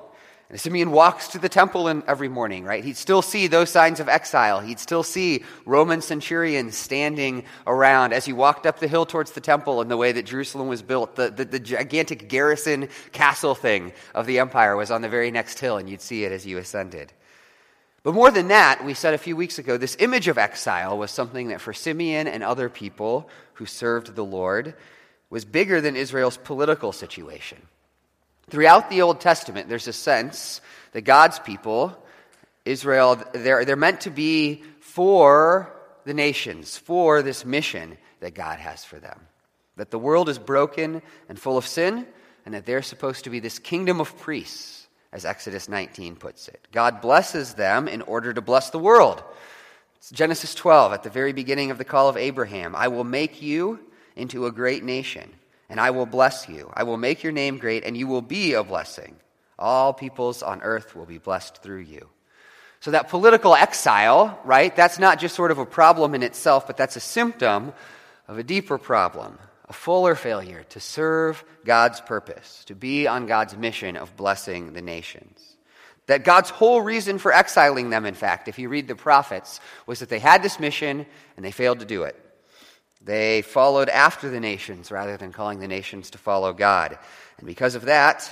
And 0.50 0.60
Simeon 0.60 0.92
walks 0.92 1.28
to 1.28 1.38
the 1.38 1.48
temple 1.48 1.88
in, 1.88 2.02
every 2.06 2.28
morning, 2.28 2.64
right? 2.64 2.84
He'd 2.84 2.96
still 2.96 3.22
see 3.22 3.46
those 3.46 3.70
signs 3.70 4.00
of 4.00 4.08
exile. 4.08 4.60
He'd 4.60 4.78
still 4.78 5.02
see 5.02 5.44
Roman 5.66 6.00
centurions 6.00 6.76
standing 6.76 7.44
around 7.66 8.12
as 8.12 8.24
he 8.24 8.32
walked 8.32 8.66
up 8.66 8.78
the 8.78 8.88
hill 8.88 9.04
towards 9.04 9.32
the 9.32 9.40
temple 9.40 9.80
and 9.80 9.90
the 9.90 9.96
way 9.96 10.12
that 10.12 10.24
Jerusalem 10.24 10.68
was 10.68 10.82
built. 10.82 11.16
The, 11.16 11.30
the, 11.30 11.44
the 11.44 11.60
gigantic 11.60 12.28
garrison 12.28 12.88
castle 13.12 13.54
thing 13.54 13.92
of 14.14 14.26
the 14.26 14.38
empire 14.38 14.76
was 14.76 14.90
on 14.90 15.02
the 15.02 15.08
very 15.08 15.30
next 15.30 15.58
hill, 15.58 15.78
and 15.78 15.88
you'd 15.88 16.02
see 16.02 16.24
it 16.24 16.32
as 16.32 16.46
you 16.46 16.58
ascended. 16.58 17.12
But 18.02 18.14
more 18.14 18.30
than 18.30 18.48
that, 18.48 18.84
we 18.84 18.92
said 18.92 19.14
a 19.14 19.18
few 19.18 19.34
weeks 19.34 19.58
ago, 19.58 19.78
this 19.78 19.96
image 19.98 20.28
of 20.28 20.36
exile 20.36 20.96
was 20.98 21.10
something 21.10 21.48
that 21.48 21.62
for 21.62 21.72
Simeon 21.72 22.28
and 22.28 22.42
other 22.42 22.68
people 22.68 23.30
who 23.54 23.66
served 23.66 24.14
the 24.14 24.24
Lord, 24.24 24.74
was 25.34 25.44
bigger 25.44 25.80
than 25.80 25.96
Israel's 25.96 26.36
political 26.36 26.92
situation. 26.92 27.58
Throughout 28.50 28.88
the 28.88 29.02
Old 29.02 29.20
Testament, 29.20 29.68
there's 29.68 29.88
a 29.88 29.92
sense 29.92 30.60
that 30.92 31.00
God's 31.00 31.40
people, 31.40 31.98
Israel, 32.64 33.20
they're, 33.32 33.64
they're 33.64 33.74
meant 33.74 34.02
to 34.02 34.10
be 34.10 34.62
for 34.78 35.74
the 36.04 36.14
nations, 36.14 36.78
for 36.78 37.20
this 37.20 37.44
mission 37.44 37.98
that 38.20 38.36
God 38.36 38.60
has 38.60 38.84
for 38.84 39.00
them. 39.00 39.22
That 39.74 39.90
the 39.90 39.98
world 39.98 40.28
is 40.28 40.38
broken 40.38 41.02
and 41.28 41.36
full 41.36 41.58
of 41.58 41.66
sin, 41.66 42.06
and 42.46 42.54
that 42.54 42.64
they're 42.64 42.80
supposed 42.80 43.24
to 43.24 43.30
be 43.30 43.40
this 43.40 43.58
kingdom 43.58 44.00
of 44.00 44.16
priests, 44.20 44.86
as 45.12 45.24
Exodus 45.24 45.68
19 45.68 46.14
puts 46.14 46.46
it. 46.46 46.68
God 46.70 47.00
blesses 47.00 47.54
them 47.54 47.88
in 47.88 48.02
order 48.02 48.32
to 48.32 48.40
bless 48.40 48.70
the 48.70 48.78
world. 48.78 49.20
It's 49.96 50.12
Genesis 50.12 50.54
12, 50.54 50.92
at 50.92 51.02
the 51.02 51.10
very 51.10 51.32
beginning 51.32 51.72
of 51.72 51.78
the 51.78 51.84
call 51.84 52.08
of 52.08 52.16
Abraham 52.16 52.76
I 52.76 52.86
will 52.86 53.02
make 53.02 53.42
you 53.42 53.80
into 54.16 54.46
a 54.46 54.52
great 54.52 54.84
nation, 54.84 55.32
and 55.68 55.80
I 55.80 55.90
will 55.90 56.06
bless 56.06 56.48
you. 56.48 56.70
I 56.74 56.84
will 56.84 56.96
make 56.96 57.22
your 57.22 57.32
name 57.32 57.58
great, 57.58 57.84
and 57.84 57.96
you 57.96 58.06
will 58.06 58.22
be 58.22 58.54
a 58.54 58.64
blessing. 58.64 59.16
All 59.58 59.92
peoples 59.92 60.42
on 60.42 60.62
earth 60.62 60.94
will 60.94 61.06
be 61.06 61.18
blessed 61.18 61.62
through 61.62 61.80
you. 61.80 62.08
So, 62.80 62.90
that 62.90 63.08
political 63.08 63.54
exile, 63.54 64.38
right, 64.44 64.74
that's 64.74 64.98
not 64.98 65.18
just 65.18 65.34
sort 65.34 65.50
of 65.50 65.58
a 65.58 65.64
problem 65.64 66.14
in 66.14 66.22
itself, 66.22 66.66
but 66.66 66.76
that's 66.76 66.96
a 66.96 67.00
symptom 67.00 67.72
of 68.28 68.38
a 68.38 68.42
deeper 68.42 68.76
problem, 68.78 69.38
a 69.68 69.72
fuller 69.72 70.14
failure 70.14 70.64
to 70.70 70.80
serve 70.80 71.44
God's 71.64 72.00
purpose, 72.00 72.62
to 72.66 72.74
be 72.74 73.06
on 73.06 73.26
God's 73.26 73.56
mission 73.56 73.96
of 73.96 74.16
blessing 74.16 74.74
the 74.74 74.82
nations. 74.82 75.56
That 76.06 76.24
God's 76.24 76.50
whole 76.50 76.82
reason 76.82 77.18
for 77.18 77.32
exiling 77.32 77.88
them, 77.88 78.04
in 78.04 78.14
fact, 78.14 78.48
if 78.48 78.58
you 78.58 78.68
read 78.68 78.88
the 78.88 78.94
prophets, 78.94 79.60
was 79.86 80.00
that 80.00 80.10
they 80.10 80.18
had 80.18 80.42
this 80.42 80.60
mission 80.60 81.06
and 81.36 81.44
they 81.44 81.50
failed 81.50 81.80
to 81.80 81.86
do 81.86 82.02
it. 82.02 82.20
They 83.04 83.42
followed 83.42 83.90
after 83.90 84.30
the 84.30 84.40
nations 84.40 84.90
rather 84.90 85.16
than 85.18 85.30
calling 85.30 85.60
the 85.60 85.68
nations 85.68 86.10
to 86.10 86.18
follow 86.18 86.54
God. 86.54 86.98
And 87.36 87.46
because 87.46 87.74
of 87.74 87.84
that, 87.84 88.30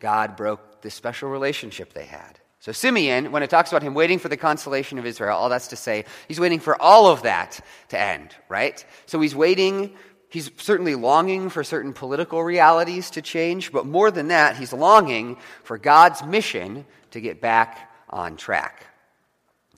God 0.00 0.36
broke 0.36 0.82
this 0.82 0.94
special 0.94 1.30
relationship 1.30 1.92
they 1.92 2.04
had. 2.04 2.40
So, 2.60 2.72
Simeon, 2.72 3.30
when 3.30 3.44
it 3.44 3.50
talks 3.50 3.70
about 3.70 3.84
him 3.84 3.94
waiting 3.94 4.18
for 4.18 4.28
the 4.28 4.36
consolation 4.36 4.98
of 4.98 5.06
Israel, 5.06 5.38
all 5.38 5.48
that's 5.48 5.68
to 5.68 5.76
say, 5.76 6.04
he's 6.26 6.40
waiting 6.40 6.58
for 6.58 6.80
all 6.82 7.06
of 7.06 7.22
that 7.22 7.60
to 7.90 7.98
end, 7.98 8.34
right? 8.48 8.84
So, 9.06 9.20
he's 9.20 9.36
waiting, 9.36 9.94
he's 10.28 10.50
certainly 10.56 10.96
longing 10.96 11.50
for 11.50 11.62
certain 11.62 11.92
political 11.92 12.42
realities 12.42 13.10
to 13.10 13.22
change, 13.22 13.70
but 13.70 13.86
more 13.86 14.10
than 14.10 14.28
that, 14.28 14.56
he's 14.56 14.72
longing 14.72 15.36
for 15.62 15.78
God's 15.78 16.24
mission 16.24 16.84
to 17.12 17.20
get 17.20 17.40
back 17.40 17.92
on 18.10 18.36
track. 18.36 18.84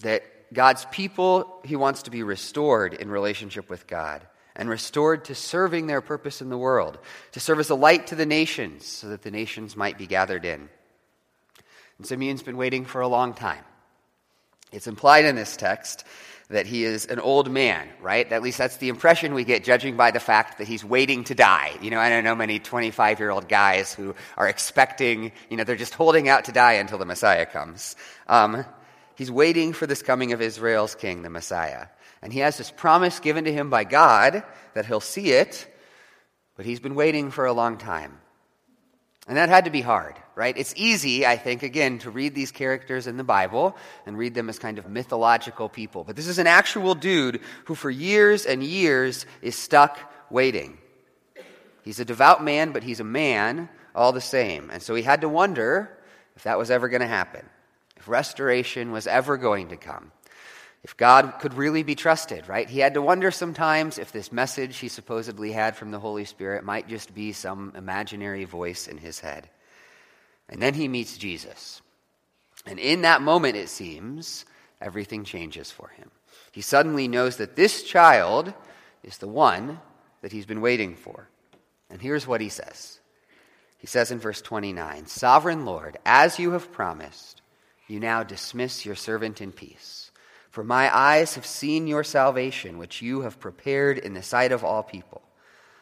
That 0.01 0.23
God's 0.55 0.87
people, 0.87 1.61
he 1.63 1.77
wants 1.77 2.05
to 2.05 2.11
be 2.11 2.23
restored 2.23 2.95
in 2.95 3.11
relationship 3.11 3.69
with 3.69 3.87
God 3.87 4.27
and 4.57 4.69
restored 4.69 5.25
to 5.27 5.35
serving 5.35 5.87
their 5.87 6.01
purpose 6.01 6.43
in 6.43 6.51
the 6.51 6.59
world, 6.59 6.99
to 7.33 7.41
serve 7.41 7.61
as 7.61 7.71
a 7.71 7.75
light 7.75 8.09
to 8.09 8.15
the 8.15 8.27
nations 8.27 8.87
so 8.87 9.09
that 9.09 9.23
the 9.23 9.31
nations 9.31 9.77
might 9.77 9.99
be 9.99 10.07
gathered 10.07 10.45
in. 10.45 10.69
And 11.99 12.07
Simeon's 12.07 12.43
been 12.43 12.57
waiting 12.57 12.85
for 12.85 13.01
a 13.01 13.09
long 13.09 13.35
time. 13.35 13.65
It's 14.73 14.87
implied 14.87 15.25
in 15.25 15.37
this 15.37 15.57
text 15.57 16.05
that 16.51 16.67
he 16.67 16.85
is 16.85 17.07
an 17.07 17.21
old 17.21 17.51
man, 17.51 17.89
right? 18.01 18.31
At 18.33 18.43
least 18.43 18.59
that's 18.59 18.79
the 18.79 18.89
impression 18.89 19.35
we 19.35 19.45
get, 19.45 19.63
judging 19.63 19.97
by 19.97 20.11
the 20.11 20.19
fact 20.19 20.59
that 20.59 20.67
he's 20.67 20.85
waiting 20.85 21.23
to 21.25 21.35
die. 21.35 21.77
You 21.81 21.91
know, 21.91 22.01
I 22.01 22.09
don't 22.09 22.25
know 22.25 22.35
many 22.35 22.59
25 22.59 23.21
year 23.21 23.31
old 23.31 23.49
guys 23.49 23.95
who 23.95 24.15
are 24.37 24.49
expecting, 24.49 25.31
you 25.49 25.57
know, 25.57 25.65
they're 25.65 25.77
just 25.77 25.95
holding 25.95 26.29
out 26.29 26.47
to 26.47 26.53
die 26.53 26.75
until 26.75 26.99
the 26.99 27.05
Messiah 27.05 27.47
comes. 27.47 27.95
Um, 28.27 28.65
he's 29.15 29.31
waiting 29.31 29.73
for 29.73 29.87
this 29.87 30.03
coming 30.03 30.33
of 30.33 30.43
Israel's 30.43 30.97
king, 30.97 31.23
the 31.23 31.31
Messiah. 31.31 31.87
And 32.23 32.33
he 32.33 32.41
has 32.41 32.59
this 32.59 32.71
promise 32.71 33.19
given 33.19 33.45
to 33.45 33.53
him 33.53 33.71
by 33.71 33.85
God 33.85 34.43
that 34.75 34.87
he'll 34.87 35.01
see 35.01 35.33
it, 35.33 35.67
but 36.57 36.67
he's 36.67 36.81
been 36.81 36.95
waiting 36.95 37.31
for 37.31 37.47
a 37.47 37.53
long 37.53 37.79
time. 37.79 38.19
And 39.27 39.37
that 39.37 39.49
had 39.49 39.67
to 39.67 39.71
be 39.71 39.81
hard, 39.81 40.17
right? 40.35 40.57
It's 40.57 40.75
easy, 40.77 41.25
I 41.25 41.37
think, 41.37 41.63
again, 41.63 41.99
to 42.01 42.11
read 42.11 42.35
these 42.35 42.51
characters 42.51 43.07
in 43.07 43.17
the 43.17 43.25
Bible 43.25 43.77
and 44.05 44.19
read 44.19 44.35
them 44.35 44.49
as 44.49 44.59
kind 44.59 44.79
of 44.79 44.89
mythological 44.89 45.69
people. 45.69 46.05
But 46.05 46.17
this 46.17 46.27
is 46.27 46.39
an 46.39 46.47
actual 46.47 46.95
dude 46.95 47.41
who, 47.67 47.75
for 47.75 47.91
years 47.91 48.45
and 48.45 48.63
years, 48.63 49.27
is 49.41 49.55
stuck 49.55 49.99
waiting. 50.31 50.79
He's 51.83 52.01
a 52.01 52.05
devout 52.05 52.43
man, 52.43 52.73
but 52.73 52.83
he's 52.83 53.01
a 53.01 53.05
man 53.05 53.69
all 53.95 54.13
the 54.13 54.21
same. 54.21 54.69
And 54.71 54.83
so 54.83 54.95
he 54.95 55.03
had 55.03 55.23
to 55.23 55.29
wonder 55.29 55.97
if 56.37 56.43
that 56.43 56.59
was 56.59 56.71
ever 56.71 56.89
going 56.89 57.01
to 57.01 57.07
happen, 57.07 57.49
if 57.97 58.09
restoration 58.09 58.93
was 58.93 59.07
ever 59.07 59.37
going 59.37 59.69
to 59.69 59.77
come 59.77 60.13
if 60.83 60.97
God 60.97 61.35
could 61.41 61.55
really 61.55 61.83
be 61.83 61.95
trusted, 61.95 62.49
right? 62.49 62.69
He 62.69 62.79
had 62.79 62.95
to 62.95 63.03
wonder 63.03 63.31
sometimes 63.31 63.99
if 63.99 64.13
this 64.13 64.33
message 64.33 64.79
he 64.79 64.89
supposedly 64.89 65.53
had 65.53 65.77
from 65.77 65.91
the 65.91 66.01
Holy 66.01 66.25
Spirit 66.25 66.65
might 66.65 66.89
just 66.89 67.15
be 67.15 67.33
some 67.33 67.73
imaginary 67.77 68.45
voice 68.45 68.89
in 68.89 68.97
his 68.97 69.21
head. 69.21 69.49
And 70.49 70.61
then 70.61 70.75
he 70.75 70.89
meets 70.89 71.19
Jesus. 71.19 71.83
And 72.67 72.79
in 72.79 73.03
that 73.03 73.23
moment, 73.23 73.57
it 73.57 73.69
seems, 73.69 74.47
everything 74.81 75.25
changes 75.25 75.71
for 75.71 75.89
him. 75.89 76.11
He 76.53 76.63
suddenly 76.63 77.09
knows 77.09 77.37
that 77.37 77.57
this 77.57 77.83
child 77.83 78.53
is 79.03 79.19
the 79.19 79.29
one 79.29 79.81
that 80.23 80.33
he's 80.33 80.47
been 80.47 80.61
waiting 80.61 80.97
for. 80.97 81.29
And 81.91 82.01
here's 82.01 82.27
what 82.27 82.41
he 82.41 82.49
says 82.49 83.01
He 83.79 83.87
says 83.87 84.11
in 84.11 84.19
verse 84.19 84.41
29 84.41 85.07
Sovereign 85.07 85.65
Lord, 85.65 85.99
as 86.07 86.39
you 86.39 86.53
have 86.53 86.73
promised, 86.73 87.43
you 87.87 88.01
now 88.01 88.23
dismiss 88.23 88.87
your 88.87 88.95
servant 88.95 89.41
in 89.41 89.53
peace. 89.53 90.10
For 90.51 90.65
my 90.65 90.95
eyes 90.95 91.35
have 91.37 91.47
seen 91.47 91.87
your 91.87 92.05
salvation, 92.05 92.79
which 92.79 93.01
you 93.01 93.23
have 93.23 93.41
prepared 93.41 93.99
in 93.99 94.15
the 94.15 94.23
sight 94.23 94.53
of 94.53 94.65
all 94.65 94.83
people, 94.83 95.23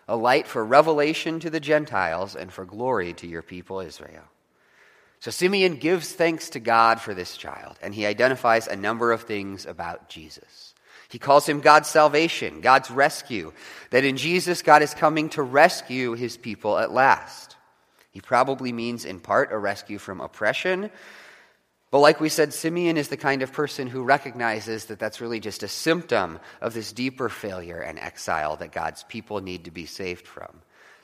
a 0.07 0.17
light 0.17 0.47
for 0.47 0.65
revelation 0.65 1.41
to 1.41 1.51
the 1.51 1.61
Gentiles 1.61 2.37
and 2.37 2.53
for 2.53 2.65
glory 2.65 3.15
to 3.15 3.27
your 3.27 3.43
people 3.43 3.81
Israel. 3.81 4.25
So 5.21 5.31
Simeon 5.31 5.77
gives 5.77 6.13
thanks 6.13 6.51
to 6.51 6.61
God 6.61 7.01
for 7.01 7.13
this 7.13 7.37
child, 7.37 7.77
and 7.83 7.95
he 7.95 8.07
identifies 8.07 8.69
a 8.69 8.77
number 8.77 9.11
of 9.11 9.23
things 9.23 9.67
about 9.67 10.09
Jesus. 10.09 10.75
He 11.09 11.19
calls 11.19 11.49
him 11.49 11.61
God's 11.61 11.89
salvation, 11.89 12.61
God's 12.61 12.91
rescue, 12.91 13.53
that 13.91 14.05
in 14.05 14.19
Jesus, 14.19 14.61
God 14.63 14.83
is 14.83 14.93
coming 14.93 15.31
to 15.31 15.43
rescue 15.43 16.13
his 16.13 16.37
people 16.37 16.79
at 16.79 16.93
last. 16.93 17.57
He 18.11 18.21
probably 18.21 18.73
means, 18.73 19.05
in 19.05 19.19
part, 19.19 19.51
a 19.51 19.59
rescue 19.59 19.99
from 19.99 20.21
oppression, 20.21 20.91
but 21.91 22.01
like 22.01 22.21
we 22.21 22.29
said, 22.29 22.53
Simeon 22.53 22.99
is 22.99 23.09
the 23.09 23.17
kind 23.17 23.43
of 23.43 23.53
person 23.53 23.87
who 23.87 24.03
recognizes 24.03 24.87
that 24.87 24.99
that's 24.99 25.21
really 25.21 25.41
just 25.41 25.63
a 25.63 25.69
symptom 25.69 26.39
of 26.61 26.75
this 26.75 26.93
deeper 26.93 27.29
failure 27.29 27.81
and 27.81 27.99
exile 27.99 28.57
that 28.57 28.73
God's 28.73 29.05
people 29.05 29.41
need 29.41 29.65
to 29.65 29.71
be 29.71 29.87
saved 29.87 30.27
from. 30.27 30.61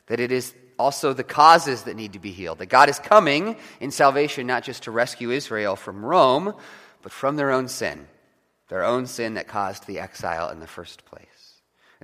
That 0.07 0.21
it 0.21 0.31
is 0.31 0.55
also 0.79 1.15
the 1.15 1.25
causes 1.25 1.85
that 1.85 1.97
need 1.97 2.13
to 2.13 2.19
be 2.19 2.33
healed. 2.33 2.59
That 2.59 2.67
God 2.67 2.91
is 2.91 2.99
coming 2.99 3.57
in 3.81 3.91
salvation 3.91 4.47
not 4.47 4.63
just 4.63 4.83
to 4.83 4.91
rescue 4.91 5.31
Israel 5.31 5.77
from 5.77 6.05
Rome, 6.05 6.55
but 7.03 7.13
from 7.13 7.37
their 7.37 7.51
own 7.51 7.69
sin, 7.69 8.07
their 8.69 8.85
own 8.85 9.07
sin 9.07 9.35
that 9.35 9.49
caused 9.49 9.87
the 9.87 10.01
exile 10.01 10.51
in 10.51 10.61
the 10.61 10.67
first 10.67 11.07
place. 11.07 11.34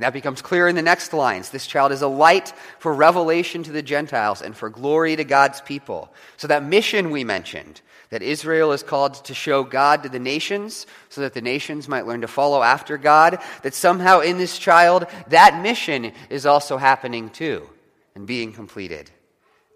That 0.01 0.13
becomes 0.13 0.43
clear 0.43 0.67
in 0.67 0.77
the 0.77 0.83
next 0.83 1.13
lines. 1.13 1.51
This 1.51 1.67
child 1.67 1.93
is 1.93 2.03
a 2.03 2.09
light 2.09 2.53
for 2.79 2.93
revelation 2.93 3.63
to 3.65 3.73
the 3.73 3.83
Gentiles 3.83 4.43
and 4.43 4.57
for 4.57 4.71
glory 4.71 5.17
to 5.17 5.25
God's 5.25 5.61
people. 5.61 6.13
So 6.37 6.49
that 6.49 6.65
mission 6.65 7.11
we 7.11 7.23
mentioned, 7.23 7.81
that 8.11 8.23
Israel 8.23 8.73
is 8.73 8.83
called 8.83 9.15
to 9.27 9.35
show 9.35 9.63
God 9.63 10.03
to 10.03 10.09
the 10.09 10.19
nations 10.19 10.87
so 11.11 11.21
that 11.21 11.35
the 11.35 11.41
nations 11.41 11.87
might 11.87 12.07
learn 12.07 12.23
to 12.23 12.29
follow 12.29 12.63
after 12.63 12.99
God, 12.99 13.39
that 13.63 13.75
somehow 13.75 14.21
in 14.21 14.39
this 14.39 14.59
child, 14.59 15.07
that 15.29 15.63
mission 15.63 16.13
is 16.29 16.47
also 16.47 16.77
happening 16.77 17.31
too 17.31 17.69
and 18.15 18.27
being 18.27 18.53
completed. 18.53 19.11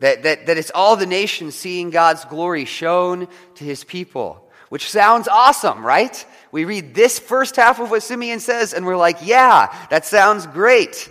That, 0.00 0.24
that, 0.24 0.46
that 0.46 0.58
it's 0.58 0.72
all 0.74 0.96
the 0.96 1.06
nations 1.06 1.54
seeing 1.54 1.90
God's 1.90 2.24
glory 2.24 2.64
shown 2.64 3.28
to 3.54 3.64
his 3.64 3.84
people, 3.84 4.50
which 4.68 4.90
sounds 4.90 5.28
awesome, 5.28 5.86
right? 5.86 6.26
We 6.54 6.66
read 6.66 6.94
this 6.94 7.18
first 7.18 7.56
half 7.56 7.80
of 7.80 7.90
what 7.90 8.04
Simeon 8.04 8.38
says 8.38 8.74
and 8.74 8.86
we're 8.86 8.96
like, 8.96 9.16
yeah, 9.22 9.76
that 9.90 10.06
sounds 10.06 10.46
great. 10.46 11.10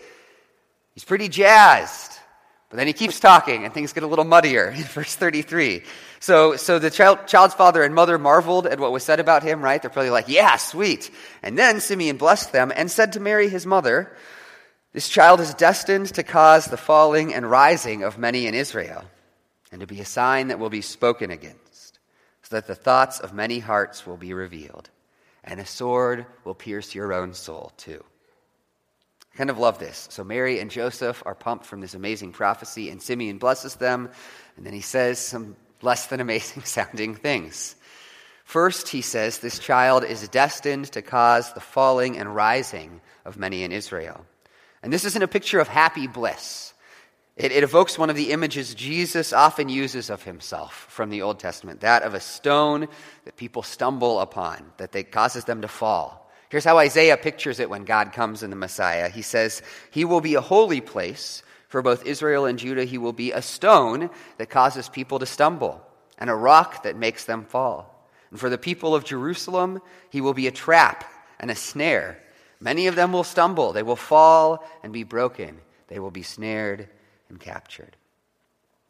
He's 0.93 1.03
pretty 1.03 1.27
jazzed. 1.27 2.17
But 2.69 2.77
then 2.77 2.87
he 2.87 2.93
keeps 2.93 3.19
talking, 3.19 3.65
and 3.65 3.73
things 3.73 3.91
get 3.91 4.03
a 4.03 4.07
little 4.07 4.23
muddier 4.23 4.69
in 4.69 4.83
verse 4.83 5.15
33. 5.15 5.83
So, 6.21 6.55
so 6.55 6.79
the 6.79 6.89
child, 6.89 7.27
child's 7.27 7.55
father 7.55 7.83
and 7.83 7.93
mother 7.93 8.17
marveled 8.17 8.67
at 8.67 8.79
what 8.79 8.93
was 8.93 9.03
said 9.03 9.19
about 9.19 9.43
him, 9.43 9.61
right? 9.61 9.81
They're 9.81 9.91
probably 9.91 10.11
like, 10.11 10.29
yeah, 10.29 10.55
sweet. 10.55 11.11
And 11.41 11.59
then 11.59 11.81
Simeon 11.81 12.15
blessed 12.15 12.53
them 12.53 12.71
and 12.73 12.89
said 12.89 13.11
to 13.11 13.19
Mary, 13.19 13.49
his 13.49 13.65
mother, 13.65 14.15
This 14.93 15.09
child 15.09 15.41
is 15.41 15.53
destined 15.55 16.13
to 16.13 16.23
cause 16.23 16.67
the 16.67 16.77
falling 16.77 17.33
and 17.33 17.51
rising 17.51 18.03
of 18.03 18.17
many 18.17 18.47
in 18.47 18.53
Israel, 18.53 19.03
and 19.73 19.81
to 19.81 19.87
be 19.87 19.99
a 19.99 20.05
sign 20.05 20.47
that 20.47 20.57
will 20.59 20.69
be 20.69 20.79
spoken 20.79 21.31
against, 21.31 21.99
so 22.43 22.55
that 22.55 22.65
the 22.65 22.75
thoughts 22.75 23.19
of 23.19 23.33
many 23.33 23.59
hearts 23.59 24.07
will 24.07 24.15
be 24.15 24.33
revealed, 24.33 24.89
and 25.43 25.59
a 25.59 25.65
sword 25.65 26.25
will 26.43 26.53
pierce 26.53 26.95
your 26.95 27.13
own 27.13 27.33
soul 27.33 27.71
too. 27.77 28.03
I 29.33 29.37
kind 29.37 29.49
of 29.49 29.57
love 29.57 29.79
this. 29.79 30.07
So 30.11 30.23
Mary 30.23 30.59
and 30.59 30.69
Joseph 30.69 31.23
are 31.25 31.35
pumped 31.35 31.65
from 31.65 31.81
this 31.81 31.95
amazing 31.95 32.33
prophecy, 32.33 32.89
and 32.89 33.01
Simeon 33.01 33.39
blesses 33.39 33.75
them, 33.75 34.09
and 34.57 34.65
then 34.65 34.73
he 34.73 34.81
says 34.81 35.19
some 35.19 35.55
less 35.81 36.07
than 36.07 36.19
amazing 36.19 36.63
sounding 36.65 37.15
things. 37.15 37.75
First, 38.43 38.89
he 38.89 39.01
says 39.01 39.39
this 39.39 39.59
child 39.59 40.03
is 40.03 40.27
destined 40.27 40.91
to 40.91 41.01
cause 41.01 41.53
the 41.53 41.61
falling 41.61 42.17
and 42.17 42.35
rising 42.35 43.01
of 43.25 43.37
many 43.37 43.63
in 43.63 43.71
Israel. 43.71 44.25
And 44.81 44.91
this 44.91 45.05
isn't 45.05 45.23
a 45.23 45.27
picture 45.27 45.59
of 45.59 45.67
happy 45.67 46.07
bliss. 46.07 46.72
It, 47.35 47.51
it, 47.51 47.63
evokes 47.63 47.97
one 47.97 48.11
of 48.11 48.15
the 48.15 48.31
images 48.31 48.75
Jesus 48.75 49.33
often 49.33 49.67
uses 49.67 50.11
of 50.11 50.21
himself 50.21 50.85
from 50.89 51.09
the 51.09 51.23
Old 51.23 51.39
Testament 51.39 51.79
that 51.81 52.03
of 52.03 52.13
a 52.13 52.19
stone 52.19 52.87
that 53.25 53.37
people 53.37 53.63
stumble 53.63 54.19
upon, 54.19 54.71
that 54.77 54.91
they, 54.91 55.03
causes 55.03 55.43
them 55.45 55.61
to 55.61 55.67
fall. 55.67 56.31
Here's 56.49 56.63
how 56.63 56.77
Isaiah 56.77 57.17
pictures 57.17 57.59
it 57.59 57.71
when 57.71 57.85
God 57.85 58.13
comes 58.13 58.43
in 58.43 58.51
the 58.51 58.55
Messiah. 58.55 59.09
He 59.09 59.23
says, 59.23 59.63
He 59.89 60.05
will 60.05 60.21
be 60.21 60.35
a 60.35 60.41
holy 60.41 60.79
place 60.79 61.41
for 61.69 61.81
both 61.81 62.05
Israel 62.05 62.45
and 62.45 62.59
Judah. 62.59 62.83
He 62.83 62.99
will 62.99 63.13
be 63.13 63.31
a 63.31 63.41
stone 63.41 64.11
that 64.37 64.51
causes 64.51 64.87
people 64.87 65.17
to 65.17 65.25
stumble, 65.25 65.83
and 66.19 66.29
a 66.29 66.35
rock 66.35 66.83
that 66.83 66.95
makes 66.95 67.25
them 67.25 67.45
fall. 67.45 68.07
And 68.29 68.39
for 68.39 68.51
the 68.51 68.59
people 68.59 68.93
of 68.93 69.05
Jerusalem, 69.05 69.81
He 70.11 70.21
will 70.21 70.35
be 70.35 70.45
a 70.45 70.51
trap 70.51 71.03
and 71.39 71.49
a 71.49 71.55
snare. 71.55 72.19
Many 72.59 72.85
of 72.85 72.95
them 72.95 73.11
will 73.11 73.23
stumble, 73.23 73.73
they 73.73 73.81
will 73.81 73.95
fall 73.95 74.63
and 74.83 74.93
be 74.93 75.03
broken, 75.03 75.57
they 75.87 75.97
will 75.97 76.11
be 76.11 76.21
snared 76.21 76.89
and 77.33 77.41
captured. 77.41 77.97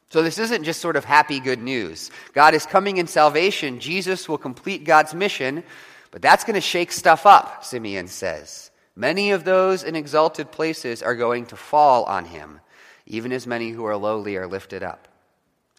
So, 0.10 0.22
this 0.22 0.38
isn't 0.38 0.64
just 0.64 0.82
sort 0.82 0.96
of 0.96 1.06
happy 1.06 1.40
good 1.40 1.62
news. 1.62 2.12
God 2.34 2.54
is 2.54 2.66
coming 2.66 2.98
in 2.98 3.08
salvation. 3.08 3.80
Jesus 3.80 4.30
will 4.30 4.38
complete 4.38 4.84
God's 4.84 5.16
mission 5.16 5.64
but 6.14 6.22
that's 6.22 6.44
going 6.44 6.54
to 6.54 6.62
shake 6.62 6.92
stuff 6.92 7.26
up, 7.26 7.66
Simeon 7.66 8.08
says. 8.08 8.70
Many 8.96 9.32
of 9.32 9.46
those 9.46 9.82
in 9.82 9.96
exalted 9.96 10.52
places 10.52 11.02
are 11.02 11.16
going 11.16 11.48
to 11.48 11.56
fall 11.56 12.04
on 12.04 12.26
him, 12.26 12.60
even 13.08 13.32
as 13.32 13.48
many 13.48 13.72
who 13.72 13.84
are 13.86 13.98
lowly 13.98 14.36
are 14.36 14.46
lifted 14.46 14.84
up. 14.84 15.08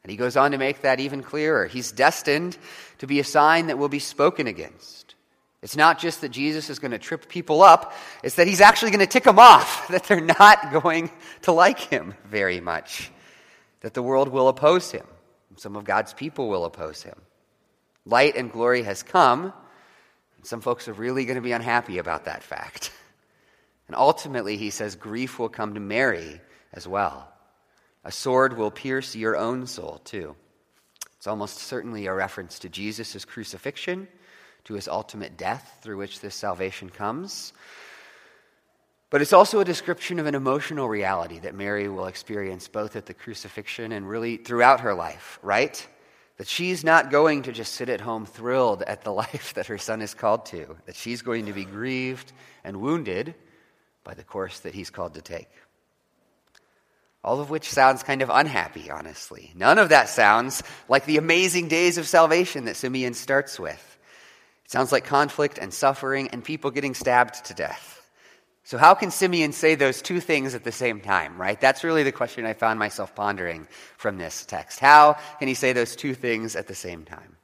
And 0.02 0.11
he 0.11 0.16
goes 0.16 0.37
on 0.37 0.50
to 0.50 0.59
make 0.59 0.83
that 0.83 0.99
even 0.99 1.23
clearer. 1.23 1.68
He's 1.68 1.92
destined 1.92 2.59
to 2.99 3.06
be 3.06 3.21
a 3.21 3.25
sign 3.25 3.68
that 3.68 3.78
will 3.78 3.88
be 3.88 4.00
spoken 4.00 4.49
against. 4.49 5.03
It's 5.64 5.76
not 5.76 5.99
just 5.99 6.21
that 6.21 6.28
Jesus 6.28 6.68
is 6.68 6.78
going 6.78 6.90
to 6.90 6.99
trip 6.99 7.26
people 7.26 7.62
up, 7.62 7.94
it's 8.23 8.35
that 8.35 8.47
he's 8.47 8.61
actually 8.61 8.90
going 8.90 9.00
to 9.00 9.06
tick 9.06 9.25
them 9.25 9.38
off, 9.38 9.88
that 9.88 10.04
they're 10.04 10.21
not 10.21 10.71
going 10.71 11.11
to 11.42 11.52
like 11.52 11.80
him 11.80 12.14
very 12.26 12.61
much, 12.61 13.11
that 13.80 13.94
the 13.94 14.02
world 14.02 14.28
will 14.28 14.49
oppose 14.49 14.92
him. 14.92 15.06
Some 15.56 15.75
of 15.75 15.85
God's 15.85 16.12
people 16.12 16.49
will 16.49 16.66
oppose 16.66 17.02
him. 17.02 17.18
Light 18.04 18.37
and 18.37 18.52
glory 18.52 18.83
has 18.83 19.02
come. 19.02 19.54
And 20.37 20.47
some 20.47 20.61
folks 20.61 20.87
are 20.88 20.92
really 20.92 21.25
going 21.25 21.37
to 21.37 21.42
be 21.42 21.52
unhappy 21.52 21.97
about 21.97 22.26
that 22.26 22.42
fact. 22.42 22.92
And 23.87 23.97
ultimately, 23.97 24.56
he 24.56 24.71
says, 24.71 24.97
grief 24.97 25.38
will 25.38 25.49
come 25.49 25.75
to 25.75 25.80
Mary 25.80 26.40
as 26.73 26.87
well. 26.87 27.30
A 28.04 28.12
sword 28.12 28.56
will 28.56 28.71
pierce 28.71 29.16
your 29.16 29.37
own 29.37 29.66
soul, 29.66 30.00
too. 30.04 30.37
It's 31.16 31.26
almost 31.26 31.59
certainly 31.59 32.06
a 32.06 32.14
reference 32.14 32.59
to 32.61 32.68
Jesus' 32.68 33.25
crucifixion, 33.25 34.09
to 34.64 34.75
his 34.75 34.88
ultimate 34.88 35.37
death 35.37 35.78
through 35.83 35.99
which 35.99 36.21
this 36.21 36.35
salvation 36.35 36.90
comes. 36.90 37.52
But 39.11 39.23
it's 39.23 39.33
also 39.33 39.61
a 39.61 39.64
description 39.64 40.18
of 40.18 40.26
an 40.26 40.35
emotional 40.35 40.88
reality 40.88 41.38
that 41.40 41.54
Mary 41.54 41.88
will 41.88 42.06
experience 42.06 42.66
both 42.66 42.97
at 42.97 43.06
the 43.06 43.14
crucifixion 43.14 43.92
and 43.92 44.09
really 44.09 44.38
throughout 44.38 44.80
her 44.80 44.92
life, 44.92 45.38
right? 45.42 45.87
That 46.38 46.49
she's 46.49 46.83
not 46.83 47.12
going 47.12 47.42
to 47.42 47.52
just 47.52 47.75
sit 47.75 47.88
at 47.88 48.00
home 48.00 48.26
thrilled 48.26 48.83
at 48.83 49.04
the 49.04 49.12
life 49.23 49.54
that 49.54 49.66
her 49.66 49.78
son 49.78 50.02
is 50.02 50.14
called 50.14 50.47
to, 50.47 50.76
that 50.87 50.97
she's 50.97 51.23
going 51.23 51.47
to 51.47 51.52
be 51.52 51.64
grieved 51.64 52.33
and 52.64 52.80
wounded 52.80 53.35
by 54.02 54.14
the 54.14 54.25
course 54.25 54.61
that 54.61 54.75
he's 54.75 54.90
called 54.90 55.14
to 55.14 55.23
take. 55.23 55.50
All 57.23 57.40
of 57.40 57.50
which 57.50 57.71
sounds 57.71 58.02
kind 58.02 58.21
of 58.21 58.30
unhappy, 58.30 58.90
honestly. 58.90 59.52
None 59.54 59.78
of 59.78 59.90
that 59.90 60.09
sounds 60.09 60.62
like 60.88 61.06
the 61.06 61.16
amazing 61.18 61.68
days 61.68 61.99
of 61.99 62.06
salvation 62.09 62.64
that 62.64 62.76
Simeon 62.76 63.14
starts 63.14 63.61
with. 63.61 63.93
It 64.64 64.71
sounds 64.71 64.92
like 64.92 65.04
conflict 65.04 65.59
and 65.59 65.73
suffering 65.73 66.28
and 66.28 66.42
people 66.42 66.71
getting 66.71 66.94
stabbed 66.94 67.44
to 67.47 67.54
death. 67.54 67.94
So, 68.66 68.78
how 68.78 68.94
can 68.94 69.11
Simeon 69.11 69.52
say 69.52 69.75
those 69.75 70.00
two 70.00 70.21
things 70.21 70.54
at 70.54 70.64
the 70.64 70.73
same 70.73 71.00
time, 71.00 71.38
right? 71.38 71.61
That's 71.61 71.85
really 71.85 72.02
the 72.02 72.12
question 72.12 72.47
I 72.47 72.54
found 72.54 72.78
myself 72.78 73.14
pondering 73.14 73.68
from 73.99 74.16
this 74.16 74.47
text. 74.47 74.80
How 74.80 75.18
can 75.38 75.49
he 75.49 75.54
say 75.54 75.75
those 75.75 75.94
two 75.94 76.14
things 76.14 76.56
at 76.56 76.66
the 76.66 76.75
same 76.75 77.04
time? 77.04 77.37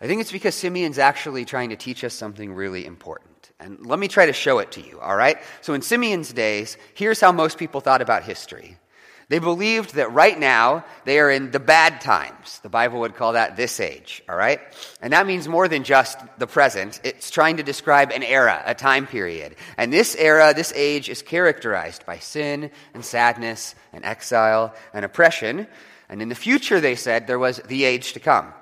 I 0.00 0.06
think 0.06 0.22
it's 0.22 0.32
because 0.32 0.54
Simeon's 0.54 0.98
actually 0.98 1.44
trying 1.44 1.68
to 1.68 1.76
teach 1.76 2.02
us 2.02 2.14
something 2.14 2.54
really 2.54 2.86
important. 2.86 3.50
And 3.60 3.84
let 3.84 3.98
me 3.98 4.08
try 4.08 4.24
to 4.24 4.32
show 4.32 4.58
it 4.60 4.72
to 4.72 4.80
you, 4.80 4.98
all 5.00 5.14
right? 5.14 5.36
So, 5.60 5.74
in 5.74 5.82
Simeon's 5.82 6.32
days, 6.32 6.78
here's 6.94 7.20
how 7.20 7.30
most 7.30 7.58
people 7.58 7.82
thought 7.82 8.00
about 8.00 8.22
history 8.22 8.78
they 9.30 9.38
believed 9.38 9.94
that 9.94 10.12
right 10.12 10.36
now 10.36 10.84
they 11.04 11.20
are 11.20 11.30
in 11.30 11.52
the 11.52 11.60
bad 11.60 12.00
times. 12.00 12.58
The 12.64 12.68
Bible 12.68 12.98
would 13.00 13.14
call 13.14 13.34
that 13.34 13.56
this 13.56 13.78
age, 13.78 14.24
all 14.28 14.34
right? 14.34 14.60
And 15.00 15.12
that 15.12 15.24
means 15.24 15.46
more 15.46 15.68
than 15.68 15.84
just 15.84 16.18
the 16.38 16.48
present. 16.48 17.00
It's 17.04 17.30
trying 17.30 17.58
to 17.58 17.62
describe 17.62 18.10
an 18.10 18.24
era, 18.24 18.60
a 18.66 18.74
time 18.74 19.06
period. 19.06 19.54
And 19.78 19.92
this 19.92 20.16
era, 20.16 20.52
this 20.52 20.72
age, 20.74 21.08
is 21.08 21.22
characterized 21.22 22.04
by 22.04 22.18
sin 22.18 22.72
and 22.92 23.04
sadness 23.04 23.76
and 23.92 24.04
exile 24.04 24.74
and 24.92 25.04
oppression. 25.04 25.68
And 26.08 26.20
in 26.20 26.28
the 26.28 26.34
future, 26.34 26.80
they 26.80 26.96
said, 26.96 27.28
there 27.28 27.38
was 27.38 27.58
the 27.58 27.84
age 27.84 28.14
to 28.14 28.20
come. 28.20 28.52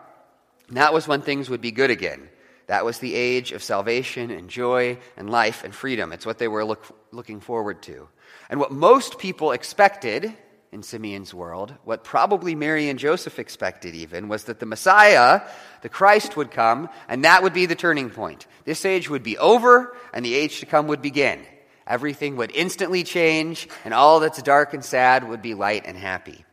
And 0.68 0.76
that 0.76 0.92
was 0.92 1.08
when 1.08 1.22
things 1.22 1.48
would 1.48 1.62
be 1.62 1.72
good 1.72 1.90
again. 1.90 2.28
That 2.66 2.84
was 2.84 2.98
the 2.98 3.14
age 3.14 3.52
of 3.52 3.62
salvation 3.62 4.30
and 4.30 4.50
joy 4.50 4.98
and 5.16 5.30
life 5.30 5.64
and 5.64 5.74
freedom. 5.74 6.12
It's 6.12 6.26
what 6.26 6.36
they 6.36 6.46
were 6.46 6.66
look, 6.66 6.84
looking 7.10 7.40
forward 7.40 7.80
to. 7.84 8.06
And 8.50 8.60
what 8.60 8.70
most 8.70 9.18
people 9.18 9.52
expected 9.52 10.34
in 10.70 10.82
Simeon's 10.82 11.32
world, 11.32 11.74
what 11.84 12.04
probably 12.04 12.54
Mary 12.54 12.88
and 12.88 12.98
Joseph 12.98 13.38
expected 13.38 13.94
even, 13.94 14.28
was 14.28 14.44
that 14.44 14.60
the 14.60 14.66
Messiah, 14.66 15.40
the 15.82 15.88
Christ, 15.88 16.36
would 16.36 16.50
come, 16.50 16.88
and 17.08 17.24
that 17.24 17.42
would 17.42 17.54
be 17.54 17.66
the 17.66 17.74
turning 17.74 18.10
point. 18.10 18.46
This 18.64 18.84
age 18.84 19.08
would 19.08 19.22
be 19.22 19.38
over, 19.38 19.96
and 20.12 20.24
the 20.24 20.34
age 20.34 20.60
to 20.60 20.66
come 20.66 20.86
would 20.88 21.02
begin. 21.02 21.40
Everything 21.86 22.36
would 22.36 22.50
instantly 22.54 23.02
change, 23.02 23.68
and 23.84 23.94
all 23.94 24.20
that's 24.20 24.42
dark 24.42 24.74
and 24.74 24.84
sad 24.84 25.26
would 25.28 25.40
be 25.40 25.54
light 25.54 25.84
and 25.86 25.96
happy. 25.96 26.44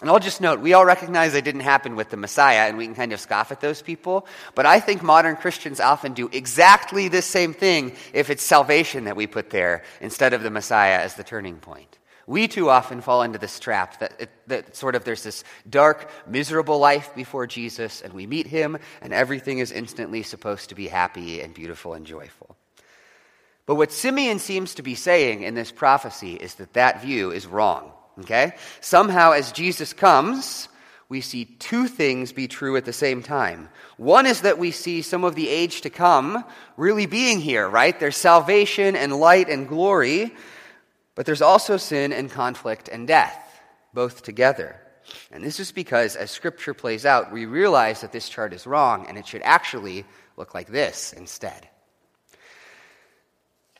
And 0.00 0.10
I'll 0.10 0.18
just 0.18 0.40
note, 0.40 0.58
we 0.58 0.72
all 0.72 0.84
recognize 0.84 1.32
it 1.34 1.44
didn't 1.44 1.60
happen 1.60 1.94
with 1.94 2.10
the 2.10 2.16
Messiah, 2.16 2.68
and 2.68 2.76
we 2.76 2.86
can 2.86 2.96
kind 2.96 3.12
of 3.12 3.20
scoff 3.20 3.52
at 3.52 3.60
those 3.60 3.82
people. 3.82 4.26
But 4.56 4.66
I 4.66 4.80
think 4.80 5.00
modern 5.00 5.36
Christians 5.36 5.78
often 5.78 6.12
do 6.12 6.28
exactly 6.32 7.06
the 7.06 7.22
same 7.22 7.54
thing 7.54 7.94
if 8.12 8.28
it's 8.28 8.42
salvation 8.42 9.04
that 9.04 9.14
we 9.14 9.28
put 9.28 9.50
there 9.50 9.84
instead 10.00 10.32
of 10.32 10.42
the 10.42 10.50
Messiah 10.50 10.98
as 10.98 11.14
the 11.14 11.22
turning 11.22 11.58
point. 11.58 11.98
We 12.26 12.48
too 12.48 12.70
often 12.70 13.00
fall 13.00 13.22
into 13.22 13.38
this 13.38 13.58
trap 13.58 13.98
that, 13.98 14.12
it, 14.20 14.30
that 14.46 14.76
sort 14.76 14.94
of 14.94 15.04
there's 15.04 15.24
this 15.24 15.42
dark, 15.68 16.08
miserable 16.26 16.78
life 16.78 17.14
before 17.14 17.46
Jesus, 17.46 18.00
and 18.00 18.12
we 18.12 18.26
meet 18.26 18.46
him, 18.46 18.78
and 19.00 19.12
everything 19.12 19.58
is 19.58 19.72
instantly 19.72 20.22
supposed 20.22 20.68
to 20.68 20.74
be 20.74 20.88
happy 20.88 21.40
and 21.40 21.52
beautiful 21.52 21.94
and 21.94 22.06
joyful. 22.06 22.56
But 23.66 23.74
what 23.76 23.92
Simeon 23.92 24.38
seems 24.38 24.74
to 24.74 24.82
be 24.82 24.94
saying 24.94 25.42
in 25.42 25.54
this 25.54 25.72
prophecy 25.72 26.34
is 26.34 26.54
that 26.56 26.74
that 26.74 27.02
view 27.02 27.30
is 27.30 27.46
wrong. 27.46 27.92
Okay? 28.20 28.52
Somehow, 28.80 29.32
as 29.32 29.52
Jesus 29.52 29.92
comes, 29.92 30.68
we 31.08 31.20
see 31.20 31.44
two 31.44 31.88
things 31.88 32.32
be 32.32 32.48
true 32.48 32.76
at 32.76 32.84
the 32.84 32.92
same 32.92 33.22
time. 33.22 33.68
One 33.96 34.26
is 34.26 34.42
that 34.42 34.58
we 34.58 34.70
see 34.70 35.02
some 35.02 35.24
of 35.24 35.34
the 35.34 35.48
age 35.48 35.82
to 35.82 35.90
come 35.90 36.44
really 36.76 37.06
being 37.06 37.40
here, 37.40 37.68
right? 37.68 37.98
There's 37.98 38.16
salvation 38.16 38.96
and 38.96 39.16
light 39.16 39.48
and 39.48 39.68
glory. 39.68 40.34
But 41.14 41.26
there's 41.26 41.42
also 41.42 41.76
sin 41.76 42.12
and 42.12 42.30
conflict 42.30 42.88
and 42.88 43.06
death, 43.06 43.60
both 43.92 44.22
together. 44.22 44.80
And 45.30 45.42
this 45.42 45.60
is 45.60 45.72
because, 45.72 46.16
as 46.16 46.30
Scripture 46.30 46.74
plays 46.74 47.04
out, 47.04 47.32
we 47.32 47.44
realize 47.46 48.00
that 48.00 48.12
this 48.12 48.28
chart 48.28 48.52
is 48.52 48.66
wrong 48.66 49.06
and 49.08 49.18
it 49.18 49.26
should 49.26 49.42
actually 49.42 50.04
look 50.36 50.54
like 50.54 50.68
this 50.68 51.12
instead. 51.12 51.68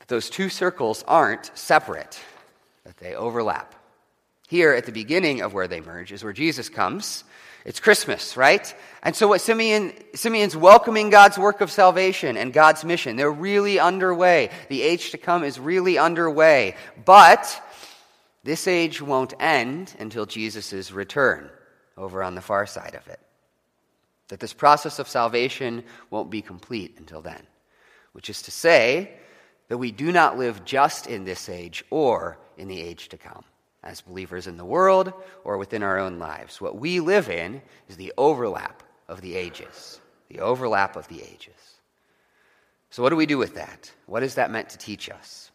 Those 0.08 0.28
two 0.28 0.48
circles 0.48 1.04
aren't 1.08 1.50
separate, 1.54 2.20
that 2.84 2.98
they 2.98 3.14
overlap. 3.14 3.74
Here 4.48 4.72
at 4.72 4.84
the 4.84 4.92
beginning 4.92 5.40
of 5.40 5.54
where 5.54 5.68
they 5.68 5.80
merge 5.80 6.12
is 6.12 6.22
where 6.22 6.34
Jesus 6.34 6.68
comes, 6.68 7.24
it's 7.64 7.80
Christmas, 7.80 8.36
right? 8.36 8.74
And 9.02 9.14
so 9.14 9.28
what 9.28 9.40
Simeon, 9.40 9.92
Simeon's 10.14 10.56
welcoming 10.56 11.10
God's 11.10 11.38
work 11.38 11.60
of 11.60 11.70
salvation 11.70 12.36
and 12.36 12.52
God's 12.52 12.84
mission. 12.84 13.16
They're 13.16 13.30
really 13.30 13.78
underway. 13.78 14.50
The 14.68 14.82
age 14.82 15.12
to 15.12 15.18
come 15.18 15.44
is 15.44 15.60
really 15.60 15.96
underway. 15.96 16.76
But 17.04 17.60
this 18.42 18.66
age 18.66 19.00
won't 19.00 19.34
end 19.38 19.94
until 20.00 20.26
Jesus' 20.26 20.90
return 20.90 21.50
over 21.96 22.22
on 22.22 22.34
the 22.34 22.40
far 22.40 22.66
side 22.66 22.96
of 22.96 23.06
it. 23.06 23.20
That 24.28 24.40
this 24.40 24.52
process 24.52 24.98
of 24.98 25.08
salvation 25.08 25.84
won't 26.10 26.30
be 26.30 26.42
complete 26.42 26.96
until 26.98 27.22
then. 27.22 27.46
Which 28.12 28.28
is 28.28 28.42
to 28.42 28.50
say 28.50 29.12
that 29.68 29.78
we 29.78 29.92
do 29.92 30.10
not 30.10 30.36
live 30.36 30.64
just 30.64 31.06
in 31.06 31.24
this 31.24 31.48
age 31.48 31.84
or 31.90 32.38
in 32.56 32.66
the 32.66 32.80
age 32.80 33.08
to 33.10 33.18
come 33.18 33.44
as 33.82 34.00
believers 34.00 34.46
in 34.46 34.56
the 34.56 34.64
world 34.64 35.12
or 35.44 35.58
within 35.58 35.82
our 35.82 35.98
own 35.98 36.18
lives. 36.18 36.60
What 36.60 36.76
we 36.76 37.00
live 37.00 37.28
in 37.28 37.62
is 37.88 37.96
the 37.96 38.12
overlap 38.16 38.82
of 39.08 39.20
the 39.20 39.36
ages. 39.36 40.00
The 40.28 40.40
overlap 40.40 40.96
of 40.96 41.08
the 41.08 41.22
ages. 41.22 41.54
So, 42.90 43.02
what 43.02 43.10
do 43.10 43.16
we 43.16 43.26
do 43.26 43.38
with 43.38 43.54
that? 43.54 43.90
What 44.06 44.22
is 44.22 44.34
that 44.34 44.50
meant 44.50 44.70
to 44.70 44.78
teach 44.78 45.08
us? 45.10 45.50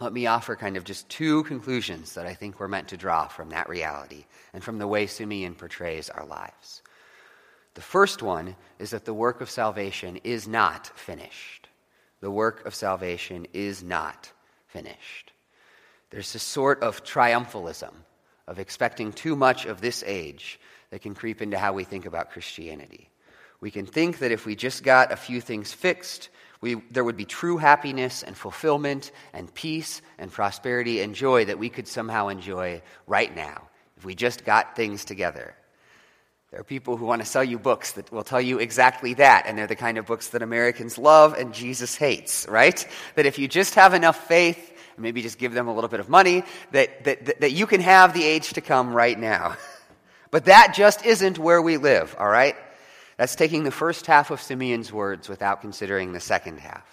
Let 0.00 0.12
me 0.12 0.26
offer 0.26 0.56
kind 0.56 0.76
of 0.76 0.84
just 0.84 1.08
two 1.08 1.44
conclusions 1.44 2.14
that 2.14 2.26
I 2.26 2.34
think 2.34 2.58
we're 2.58 2.68
meant 2.68 2.88
to 2.88 2.96
draw 2.96 3.28
from 3.28 3.50
that 3.50 3.68
reality 3.68 4.24
and 4.52 4.62
from 4.62 4.78
the 4.78 4.88
way 4.88 5.06
Simeon 5.06 5.54
portrays 5.54 6.10
our 6.10 6.26
lives. 6.26 6.82
The 7.74 7.80
first 7.80 8.22
one 8.22 8.56
is 8.78 8.90
that 8.90 9.04
the 9.04 9.14
work 9.14 9.40
of 9.40 9.50
salvation 9.50 10.18
is 10.24 10.48
not 10.48 10.86
finished. 10.98 11.68
The 12.20 12.30
work 12.30 12.64
of 12.66 12.74
salvation 12.74 13.46
is 13.52 13.82
not 13.82 14.32
finished. 14.66 15.23
There's 16.10 16.34
a 16.34 16.38
sort 16.38 16.82
of 16.82 17.04
triumphalism 17.04 17.92
of 18.46 18.58
expecting 18.58 19.12
too 19.12 19.36
much 19.36 19.66
of 19.66 19.80
this 19.80 20.04
age 20.06 20.60
that 20.90 21.02
can 21.02 21.14
creep 21.14 21.42
into 21.42 21.58
how 21.58 21.72
we 21.72 21.84
think 21.84 22.06
about 22.06 22.30
Christianity. 22.30 23.10
We 23.60 23.70
can 23.70 23.86
think 23.86 24.18
that 24.18 24.30
if 24.30 24.46
we 24.46 24.54
just 24.54 24.82
got 24.82 25.12
a 25.12 25.16
few 25.16 25.40
things 25.40 25.72
fixed, 25.72 26.28
we, 26.60 26.74
there 26.90 27.04
would 27.04 27.16
be 27.16 27.24
true 27.24 27.56
happiness 27.56 28.22
and 28.22 28.36
fulfillment 28.36 29.10
and 29.32 29.52
peace 29.52 30.02
and 30.18 30.30
prosperity 30.30 31.00
and 31.00 31.14
joy 31.14 31.46
that 31.46 31.58
we 31.58 31.68
could 31.68 31.88
somehow 31.88 32.28
enjoy 32.28 32.82
right 33.06 33.34
now 33.34 33.68
if 33.96 34.04
we 34.04 34.14
just 34.14 34.44
got 34.44 34.76
things 34.76 35.04
together. 35.04 35.54
There 36.50 36.60
are 36.60 36.64
people 36.64 36.96
who 36.96 37.04
want 37.04 37.20
to 37.20 37.26
sell 37.26 37.42
you 37.42 37.58
books 37.58 37.92
that 37.92 38.12
will 38.12 38.22
tell 38.22 38.40
you 38.40 38.60
exactly 38.60 39.14
that, 39.14 39.46
and 39.46 39.58
they're 39.58 39.66
the 39.66 39.74
kind 39.74 39.98
of 39.98 40.06
books 40.06 40.28
that 40.28 40.42
Americans 40.42 40.98
love 40.98 41.34
and 41.34 41.52
Jesus 41.52 41.96
hates, 41.96 42.46
right? 42.48 42.86
That 43.16 43.26
if 43.26 43.38
you 43.38 43.48
just 43.48 43.74
have 43.74 43.92
enough 43.92 44.28
faith 44.28 44.72
maybe 44.98 45.22
just 45.22 45.38
give 45.38 45.52
them 45.52 45.68
a 45.68 45.74
little 45.74 45.88
bit 45.88 46.00
of 46.00 46.08
money, 46.08 46.44
that, 46.72 47.04
that, 47.04 47.40
that 47.40 47.52
you 47.52 47.66
can 47.66 47.80
have 47.80 48.14
the 48.14 48.24
age 48.24 48.52
to 48.54 48.60
come 48.60 48.94
right 48.94 49.18
now. 49.18 49.56
But 50.30 50.46
that 50.46 50.74
just 50.74 51.06
isn't 51.06 51.38
where 51.38 51.62
we 51.62 51.76
live, 51.76 52.16
all 52.18 52.28
right? 52.28 52.56
That's 53.16 53.36
taking 53.36 53.62
the 53.62 53.70
first 53.70 54.06
half 54.06 54.32
of 54.32 54.42
Simeon's 54.42 54.92
words 54.92 55.28
without 55.28 55.60
considering 55.60 56.12
the 56.12 56.18
second 56.18 56.58
half. 56.58 56.84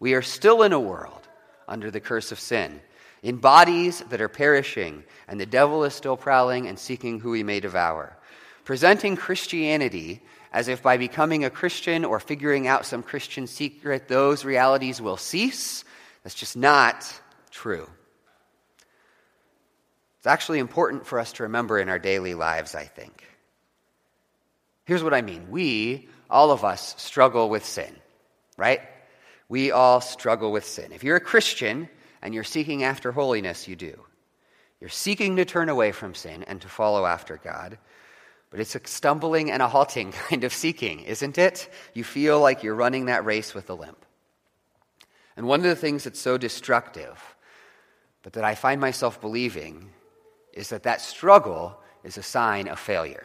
We 0.00 0.14
are 0.14 0.22
still 0.22 0.62
in 0.62 0.72
a 0.72 0.80
world 0.80 1.28
under 1.68 1.90
the 1.90 2.00
curse 2.00 2.32
of 2.32 2.40
sin, 2.40 2.80
in 3.22 3.36
bodies 3.36 4.00
that 4.08 4.22
are 4.22 4.30
perishing, 4.30 5.04
and 5.28 5.38
the 5.38 5.44
devil 5.44 5.84
is 5.84 5.92
still 5.92 6.16
prowling 6.16 6.68
and 6.68 6.78
seeking 6.78 7.20
who 7.20 7.34
he 7.34 7.42
may 7.42 7.60
devour. 7.60 8.16
Presenting 8.64 9.14
Christianity 9.14 10.22
as 10.50 10.68
if 10.68 10.82
by 10.82 10.96
becoming 10.96 11.44
a 11.44 11.50
Christian 11.50 12.02
or 12.02 12.18
figuring 12.18 12.66
out 12.66 12.86
some 12.86 13.02
Christian 13.02 13.46
secret, 13.46 14.08
those 14.08 14.42
realities 14.42 15.02
will 15.02 15.18
cease. 15.18 15.84
That's 16.22 16.34
just 16.34 16.56
not 16.56 17.20
true. 17.56 17.88
It's 20.18 20.26
actually 20.26 20.58
important 20.58 21.06
for 21.06 21.18
us 21.18 21.32
to 21.34 21.44
remember 21.44 21.78
in 21.78 21.88
our 21.88 21.98
daily 21.98 22.34
lives, 22.34 22.74
I 22.74 22.84
think. 22.84 23.24
Here's 24.84 25.02
what 25.02 25.14
I 25.14 25.22
mean 25.22 25.50
we, 25.50 26.08
all 26.28 26.50
of 26.50 26.64
us, 26.64 26.94
struggle 26.98 27.48
with 27.48 27.64
sin, 27.64 27.96
right? 28.58 28.80
We 29.48 29.70
all 29.70 30.02
struggle 30.02 30.52
with 30.52 30.66
sin. 30.66 30.92
If 30.92 31.02
you're 31.02 31.16
a 31.16 31.20
Christian 31.20 31.88
and 32.20 32.34
you're 32.34 32.44
seeking 32.44 32.84
after 32.84 33.10
holiness, 33.10 33.66
you 33.66 33.74
do. 33.74 33.98
You're 34.80 34.90
seeking 34.90 35.36
to 35.36 35.46
turn 35.46 35.70
away 35.70 35.92
from 35.92 36.14
sin 36.14 36.42
and 36.42 36.60
to 36.60 36.68
follow 36.68 37.06
after 37.06 37.38
God. 37.38 37.78
But 38.50 38.60
it's 38.60 38.74
a 38.74 38.80
stumbling 38.84 39.50
and 39.50 39.62
a 39.62 39.68
halting 39.68 40.12
kind 40.28 40.44
of 40.44 40.52
seeking, 40.52 41.00
isn't 41.00 41.38
it? 41.38 41.70
You 41.94 42.04
feel 42.04 42.38
like 42.38 42.62
you're 42.62 42.74
running 42.74 43.06
that 43.06 43.24
race 43.24 43.54
with 43.54 43.70
a 43.70 43.74
limp. 43.74 44.04
And 45.36 45.46
one 45.46 45.60
of 45.60 45.66
the 45.66 45.76
things 45.76 46.04
that's 46.04 46.20
so 46.20 46.36
destructive, 46.38 47.35
but 48.26 48.32
that 48.32 48.42
I 48.42 48.56
find 48.56 48.80
myself 48.80 49.20
believing, 49.20 49.88
is 50.52 50.70
that 50.70 50.82
that 50.82 51.00
struggle 51.00 51.78
is 52.02 52.18
a 52.18 52.24
sign 52.24 52.66
of 52.66 52.80
failure. 52.80 53.24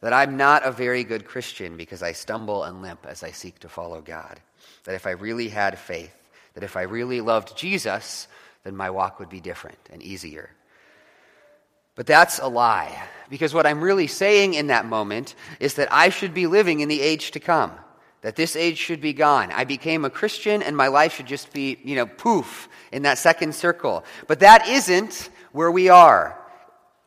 That 0.00 0.14
I'm 0.14 0.38
not 0.38 0.64
a 0.64 0.72
very 0.72 1.04
good 1.04 1.26
Christian 1.26 1.76
because 1.76 2.02
I 2.02 2.12
stumble 2.12 2.64
and 2.64 2.80
limp 2.80 3.04
as 3.04 3.22
I 3.22 3.32
seek 3.32 3.58
to 3.58 3.68
follow 3.68 4.00
God. 4.00 4.40
That 4.84 4.94
if 4.94 5.06
I 5.06 5.10
really 5.10 5.50
had 5.50 5.78
faith, 5.78 6.16
that 6.54 6.64
if 6.64 6.78
I 6.78 6.84
really 6.84 7.20
loved 7.20 7.58
Jesus, 7.58 8.26
then 8.64 8.74
my 8.74 8.88
walk 8.88 9.20
would 9.20 9.28
be 9.28 9.40
different 9.40 9.76
and 9.92 10.02
easier. 10.02 10.48
But 11.94 12.06
that's 12.06 12.38
a 12.38 12.48
lie, 12.48 13.02
because 13.28 13.52
what 13.52 13.66
I'm 13.66 13.84
really 13.84 14.06
saying 14.06 14.54
in 14.54 14.68
that 14.68 14.86
moment 14.86 15.34
is 15.60 15.74
that 15.74 15.92
I 15.92 16.08
should 16.08 16.32
be 16.32 16.46
living 16.46 16.80
in 16.80 16.88
the 16.88 17.02
age 17.02 17.32
to 17.32 17.38
come, 17.38 17.72
that 18.22 18.36
this 18.36 18.56
age 18.56 18.78
should 18.78 19.00
be 19.00 19.12
gone. 19.12 19.52
I 19.52 19.64
became 19.64 20.04
a 20.04 20.10
Christian 20.10 20.62
and 20.62 20.76
my 20.76 20.88
life 20.88 21.14
should 21.14 21.26
just 21.26 21.52
be, 21.52 21.78
you 21.84 21.96
know, 21.96 22.06
poof, 22.06 22.68
in 22.92 23.02
that 23.02 23.18
second 23.18 23.54
circle. 23.54 24.04
But 24.26 24.40
that 24.40 24.68
isn't 24.68 25.28
where 25.52 25.70
we 25.70 25.88
are. 25.88 26.38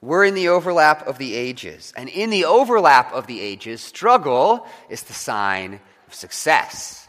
We're 0.01 0.23
in 0.23 0.33
the 0.33 0.49
overlap 0.49 1.07
of 1.07 1.17
the 1.17 1.35
ages. 1.35 1.93
And 1.97 2.09
in 2.09 2.29
the 2.29 2.45
overlap 2.45 3.11
of 3.13 3.27
the 3.27 3.41
ages, 3.41 3.81
struggle 3.81 4.65
is 4.89 5.03
the 5.03 5.13
sign 5.13 5.79
of 6.07 6.13
success, 6.13 7.07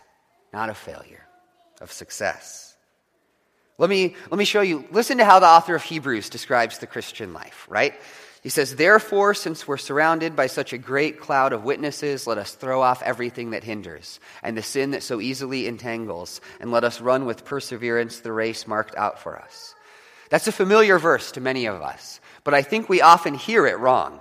not 0.52 0.70
of 0.70 0.76
failure, 0.76 1.26
of 1.80 1.92
success. 1.92 2.76
Let 3.78 3.88
me, 3.88 4.16
let 4.30 4.38
me 4.38 4.44
show 4.44 4.60
you. 4.60 4.84
Listen 4.90 5.18
to 5.18 5.24
how 5.24 5.38
the 5.38 5.46
author 5.46 5.74
of 5.74 5.82
Hebrews 5.82 6.28
describes 6.28 6.78
the 6.78 6.86
Christian 6.86 7.32
life, 7.32 7.66
right? 7.70 7.94
He 8.42 8.48
says, 8.48 8.76
Therefore, 8.76 9.34
since 9.34 9.68
we're 9.68 9.76
surrounded 9.76 10.34
by 10.34 10.46
such 10.46 10.72
a 10.72 10.78
great 10.78 11.20
cloud 11.20 11.52
of 11.52 11.64
witnesses, 11.64 12.26
let 12.26 12.38
us 12.38 12.54
throw 12.54 12.80
off 12.80 13.02
everything 13.02 13.50
that 13.50 13.64
hinders 13.64 14.18
and 14.42 14.56
the 14.56 14.62
sin 14.62 14.92
that 14.92 15.02
so 15.02 15.20
easily 15.20 15.66
entangles, 15.66 16.40
and 16.58 16.72
let 16.72 16.84
us 16.84 17.00
run 17.00 17.26
with 17.26 17.44
perseverance 17.44 18.20
the 18.20 18.32
race 18.32 18.66
marked 18.66 18.96
out 18.96 19.20
for 19.20 19.38
us. 19.38 19.74
That's 20.30 20.48
a 20.48 20.52
familiar 20.52 20.98
verse 20.98 21.32
to 21.32 21.40
many 21.40 21.66
of 21.66 21.82
us, 21.82 22.20
but 22.44 22.54
I 22.54 22.62
think 22.62 22.88
we 22.88 23.02
often 23.02 23.34
hear 23.34 23.66
it 23.66 23.78
wrong. 23.78 24.20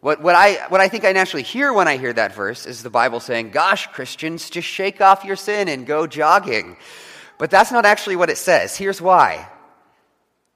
What, 0.00 0.20
what, 0.20 0.34
I, 0.34 0.66
what 0.68 0.82
I 0.82 0.88
think 0.88 1.04
I 1.04 1.12
naturally 1.12 1.42
hear 1.42 1.72
when 1.72 1.88
I 1.88 1.96
hear 1.96 2.12
that 2.12 2.34
verse 2.34 2.66
is 2.66 2.82
the 2.82 2.90
Bible 2.90 3.20
saying, 3.20 3.50
Gosh, 3.50 3.86
Christians, 3.88 4.50
just 4.50 4.68
shake 4.68 5.00
off 5.00 5.24
your 5.24 5.36
sin 5.36 5.68
and 5.68 5.86
go 5.86 6.06
jogging. 6.06 6.76
But 7.38 7.50
that's 7.50 7.72
not 7.72 7.86
actually 7.86 8.16
what 8.16 8.30
it 8.30 8.38
says. 8.38 8.76
Here's 8.76 9.00
why. 9.00 9.48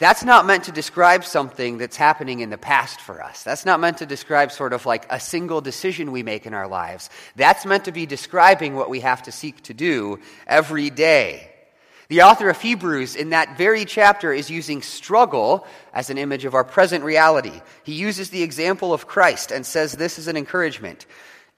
That's 0.01 0.25
not 0.25 0.47
meant 0.47 0.65
to 0.65 0.73
describe 0.73 1.27
something 1.27 1.77
that's 1.77 1.97
happening 1.97 2.41
in 2.41 2.49
the 2.49 2.57
past 2.57 3.03
for 3.03 3.23
us. 3.23 3.43
That's 3.43 3.67
not 3.67 3.81
meant 3.81 3.99
to 3.99 4.07
describe 4.07 4.51
sort 4.51 4.73
of 4.73 4.87
like 4.87 5.05
a 5.11 5.21
single 5.21 5.61
decision 5.61 6.11
we 6.11 6.23
make 6.23 6.47
in 6.47 6.55
our 6.55 6.67
lives. 6.67 7.11
That's 7.37 7.67
meant 7.67 7.85
to 7.85 7.93
be 7.93 8.07
describing 8.07 8.75
what 8.75 8.89
we 8.89 9.01
have 9.01 9.23
to 9.25 9.33
seek 9.33 9.63
to 9.65 9.75
do 9.75 10.19
every 10.47 10.89
day. 10.89 11.51
The 12.09 12.23
author 12.23 12.49
of 12.49 12.59
Hebrews 12.59 13.15
in 13.15 13.31
that 13.31 13.59
very 13.59 13.85
chapter 13.85 14.33
is 14.33 14.51
using 14.51 14.81
struggle 14.81 15.67
as 15.93 16.09
an 16.09 16.17
image 16.17 16.47
of 16.47 16.55
our 16.55 16.65
present 16.65 17.05
reality. 17.05 17.61
He 17.85 17.93
uses 17.93 18.31
the 18.31 18.43
example 18.43 18.95
of 18.95 19.07
Christ 19.07 19.53
and 19.53 19.67
says 19.67 19.93
this 19.93 20.19
is 20.19 20.29
an 20.29 20.37
encouragement. 20.39 21.05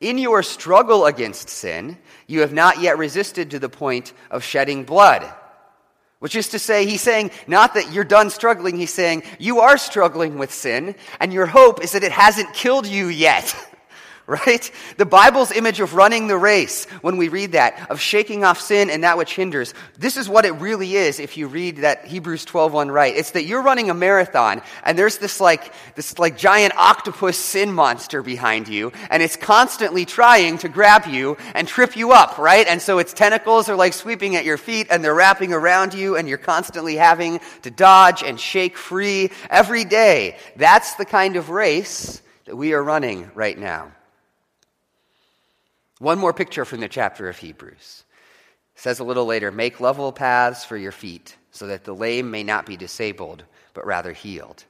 In 0.01 0.19
your 0.19 0.43
struggle 0.43 1.07
against 1.07 1.49
sin, 1.49 1.97
you 2.27 2.41
have 2.41 2.53
not 2.53 2.81
yet 2.81 2.99
resisted 2.99 3.53
to 3.53 3.61
the 3.61 3.69
point 3.69 4.13
of 4.33 4.43
shedding 4.43 4.83
blood. 4.83 5.33
Which 6.23 6.37
is 6.37 6.51
to 6.51 6.61
say, 6.61 6.87
he's 6.87 7.03
saying 7.03 7.33
not 7.49 7.75
that 7.75 7.93
you're 7.93 8.05
done 8.05 8.31
struggling, 8.31 8.77
he's 8.77 8.95
saying 8.95 9.25
you 9.41 9.59
are 9.59 9.77
struggling 9.77 10.39
with 10.39 10.55
sin, 10.55 10.95
and 11.19 11.33
your 11.33 11.47
hope 11.47 11.83
is 11.83 11.91
that 11.93 12.05
it 12.05 12.13
hasn't 12.13 12.55
killed 12.55 12.87
you 12.87 13.09
yet. 13.09 13.57
right? 14.27 14.71
The 14.99 15.07
Bible's 15.07 15.51
image 15.51 15.81
of 15.81 15.95
running 15.95 16.29
the 16.29 16.37
race, 16.37 16.85
when 17.01 17.17
we 17.17 17.29
read 17.29 17.53
that, 17.53 17.91
of 17.91 18.01
shaking 18.01 18.45
off 18.45 18.61
sin 18.61 18.89
and 18.89 19.03
that 19.03 19.19
which 19.19 19.35
hinders, 19.35 19.75
this 19.99 20.17
is 20.17 20.29
what 20.29 20.45
it 20.45 20.53
really 20.53 20.95
is 20.95 21.19
if 21.19 21.37
you 21.37 21.49
read 21.49 21.79
that 21.79 22.07
Hebrews 22.07 22.47
12:1 22.47 22.93
right. 22.93 23.15
It's 23.17 23.33
that 23.33 23.45
you're 23.45 23.63
running 23.63 23.91
a 23.91 23.95
marathon 23.95 24.63
and 24.85 24.97
there's 24.97 25.19
this 25.19 25.41
like 25.41 25.73
this 25.97 26.19
like 26.21 26.39
giant 26.39 26.73
octopus 26.77 27.37
sin 27.37 27.73
monster 27.73 28.23
behind 28.23 28.69
you 28.69 28.93
and 29.11 29.23
it's 29.23 29.37
constantly 29.37 30.05
trying 30.05 30.59
to 30.59 30.69
grab 30.69 31.07
you 31.07 31.37
and 31.55 31.67
trip 31.67 31.97
you 31.97 32.13
up, 32.13 32.39
right? 32.39 32.67
And 32.69 32.81
so 32.81 32.99
its 32.99 33.13
tentacles 33.13 33.69
are 33.69 33.77
like 33.77 33.93
sweeping 33.93 34.37
at 34.37 34.45
your 34.45 34.57
feet 34.57 34.87
and 34.91 35.03
they're 35.03 35.15
wrapping 35.15 35.53
around 35.53 35.95
you 35.95 36.17
and 36.17 36.29
you're 36.29 36.39
constantly 36.39 36.95
having 36.95 37.41
to 37.63 37.71
dodge 37.71 38.23
and 38.23 38.39
shake 38.39 38.77
free 38.77 39.31
every 39.51 39.85
day. 39.85 40.37
That's 40.55 40.95
the 40.95 41.05
kind 41.05 41.35
of 41.35 41.51
race 41.51 42.23
that 42.45 42.57
we 42.57 42.73
are 42.73 42.83
running 42.83 43.31
right 43.35 43.59
now. 43.59 43.91
One 46.03 46.19
more 46.19 46.33
picture 46.33 46.65
from 46.65 46.81
the 46.81 46.89
chapter 46.89 47.29
of 47.29 47.39
Hebrews. 47.39 48.03
It 48.75 48.81
says 48.81 48.99
a 48.99 49.05
little 49.05 49.25
later, 49.25 49.53
make 49.53 49.79
level 49.79 50.11
paths 50.11 50.65
for 50.65 50.77
your 50.77 50.91
feet, 50.91 51.37
so 51.53 51.69
that 51.69 51.85
the 51.85 51.95
lame 51.95 52.29
may 52.29 52.43
not 52.43 52.67
be 52.67 52.77
disabled, 52.77 53.45
but 53.73 53.87
rather 53.87 54.13
healed. 54.13 54.65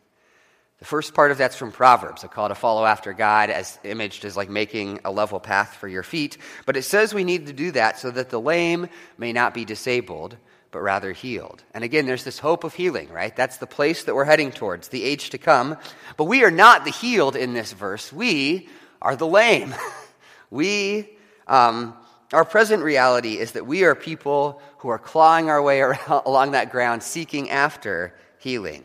The 0.79 0.85
first 0.85 1.15
part 1.15 1.31
of 1.31 1.39
that's 1.39 1.57
from 1.57 1.73
Proverbs, 1.73 2.23
a 2.23 2.29
call 2.29 2.49
to 2.49 2.55
follow 2.55 2.85
after 2.85 3.15
God, 3.15 3.49
as 3.49 3.79
imaged 3.83 4.27
as 4.27 4.37
like 4.37 4.51
making 4.51 5.01
a 5.07 5.11
level 5.11 5.41
path 5.41 5.75
for 5.77 5.89
your 5.89 6.03
feet. 6.03 6.37
But 6.67 6.77
it 6.77 6.83
says 6.83 7.15
we 7.15 7.25
need 7.25 7.47
to 7.47 7.55
do 7.55 7.71
that 7.71 7.99
so 7.99 8.11
that 8.11 8.29
the 8.29 8.39
lame 8.39 8.89
may 9.17 9.33
not 9.33 9.55
be 9.55 9.65
disabled, 9.65 10.37
but 10.71 10.83
rather 10.83 11.13
healed. 11.13 11.63
And 11.73 11.83
again, 11.83 12.05
there's 12.05 12.25
this 12.25 12.41
hope 12.41 12.63
of 12.63 12.75
healing, 12.75 13.09
right? 13.09 13.35
That's 13.35 13.57
the 13.57 13.67
place 13.67 14.05
that 14.05 14.15
we're 14.15 14.27
heading 14.27 14.53
towards, 14.53 14.89
the 14.89 15.05
age 15.05 15.31
to 15.31 15.39
come. 15.39 15.79
But 16.19 16.25
we 16.25 16.45
are 16.45 16.51
not 16.51 16.85
the 16.85 16.91
healed 16.91 17.37
in 17.37 17.55
this 17.55 17.73
verse. 17.73 18.13
We 18.13 18.69
are 19.01 19.17
the 19.17 19.27
lame. 19.27 19.75
we 20.51 21.17
um, 21.47 21.95
our 22.33 22.45
present 22.45 22.83
reality 22.83 23.39
is 23.39 23.53
that 23.53 23.67
we 23.67 23.85
are 23.85 23.95
people 23.95 24.61
who 24.79 24.89
are 24.89 24.99
clawing 24.99 25.51
our 25.51 25.63
way 25.63 25.81
around, 25.83 26.23
along 26.27 26.53
that 26.53 26.71
ground, 26.71 27.03
seeking 27.03 27.51
after 27.51 28.15
healing. 28.39 28.85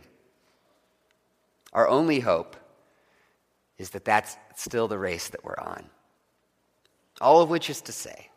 Our 1.74 1.88
only 1.88 2.20
hope 2.20 2.56
is 3.78 3.92
that 3.92 4.06
that's 4.06 4.36
still 4.56 4.88
the 4.88 4.98
race 4.98 5.30
that 5.30 5.44
we're 5.44 5.60
on. 5.60 5.86
All 7.22 7.42
of 7.42 7.50
which 7.50 7.70
is 7.70 7.82
to 7.82 7.92
say 7.92 8.30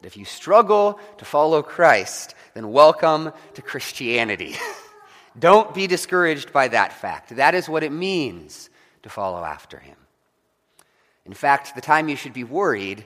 that 0.00 0.06
if 0.06 0.16
you 0.16 0.24
struggle 0.24 0.98
to 1.18 1.24
follow 1.24 1.62
Christ, 1.62 2.34
then 2.54 2.72
welcome 2.72 3.32
to 3.54 3.62
Christianity. 3.62 4.56
Don't 5.38 5.74
be 5.74 5.86
discouraged 5.86 6.52
by 6.52 6.68
that 6.68 6.92
fact. 6.92 7.36
That 7.36 7.54
is 7.54 7.68
what 7.68 7.82
it 7.82 7.92
means 7.92 8.70
to 9.02 9.08
follow 9.08 9.44
after 9.44 9.78
him. 9.78 9.96
In 11.24 11.34
fact, 11.34 11.74
the 11.74 11.80
time 11.80 12.08
you 12.08 12.16
should 12.16 12.32
be 12.32 12.44
worried 12.44 13.04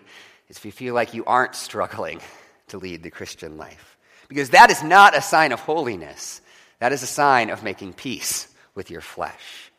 is 0.53 0.59
if 0.59 0.67
you 0.67 0.73
feel 0.73 0.95
like 0.95 1.15
you 1.15 1.25
aren't 1.25 1.57
struggling 1.57 2.21
to 2.69 2.79
lead 2.79 3.03
the 3.03 3.11
Christian 3.11 3.57
life. 3.57 3.97
Because 4.29 4.51
that 4.51 4.71
is 4.71 4.83
not 4.83 5.17
a 5.17 5.23
sign 5.23 5.51
of 5.51 5.61
holiness, 5.61 6.41
that 6.79 6.93
is 6.93 7.03
a 7.03 7.07
sign 7.07 7.51
of 7.51 7.63
making 7.63 7.95
peace 7.95 8.49
with 8.75 8.91
your 8.91 9.01
flesh. 9.01 9.73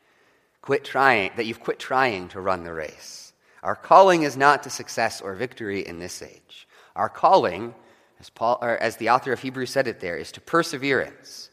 Quit 0.62 0.84
trying, 0.84 1.32
that 1.36 1.46
you've 1.46 1.60
quit 1.60 1.80
trying 1.80 2.28
to 2.30 2.42
run 2.42 2.64
the 2.64 2.74
race. 2.74 3.34
Our 3.62 3.76
calling 3.76 4.24
is 4.24 4.36
not 4.36 4.64
to 4.64 4.70
success 4.70 5.22
or 5.22 5.36
victory 5.36 5.86
in 5.86 6.00
this 6.00 6.22
age. 6.22 6.68
Our 6.96 7.10
calling, 7.10 7.74
as, 8.20 8.30
Paul, 8.30 8.58
or 8.62 8.78
as 8.78 8.98
the 8.98 9.10
author 9.10 9.32
of 9.32 9.42
Hebrews 9.42 9.70
said 9.70 9.88
it 9.88 10.00
there, 10.00 10.18
is 10.18 10.32
to 10.34 10.42
perseverance. 10.42 11.50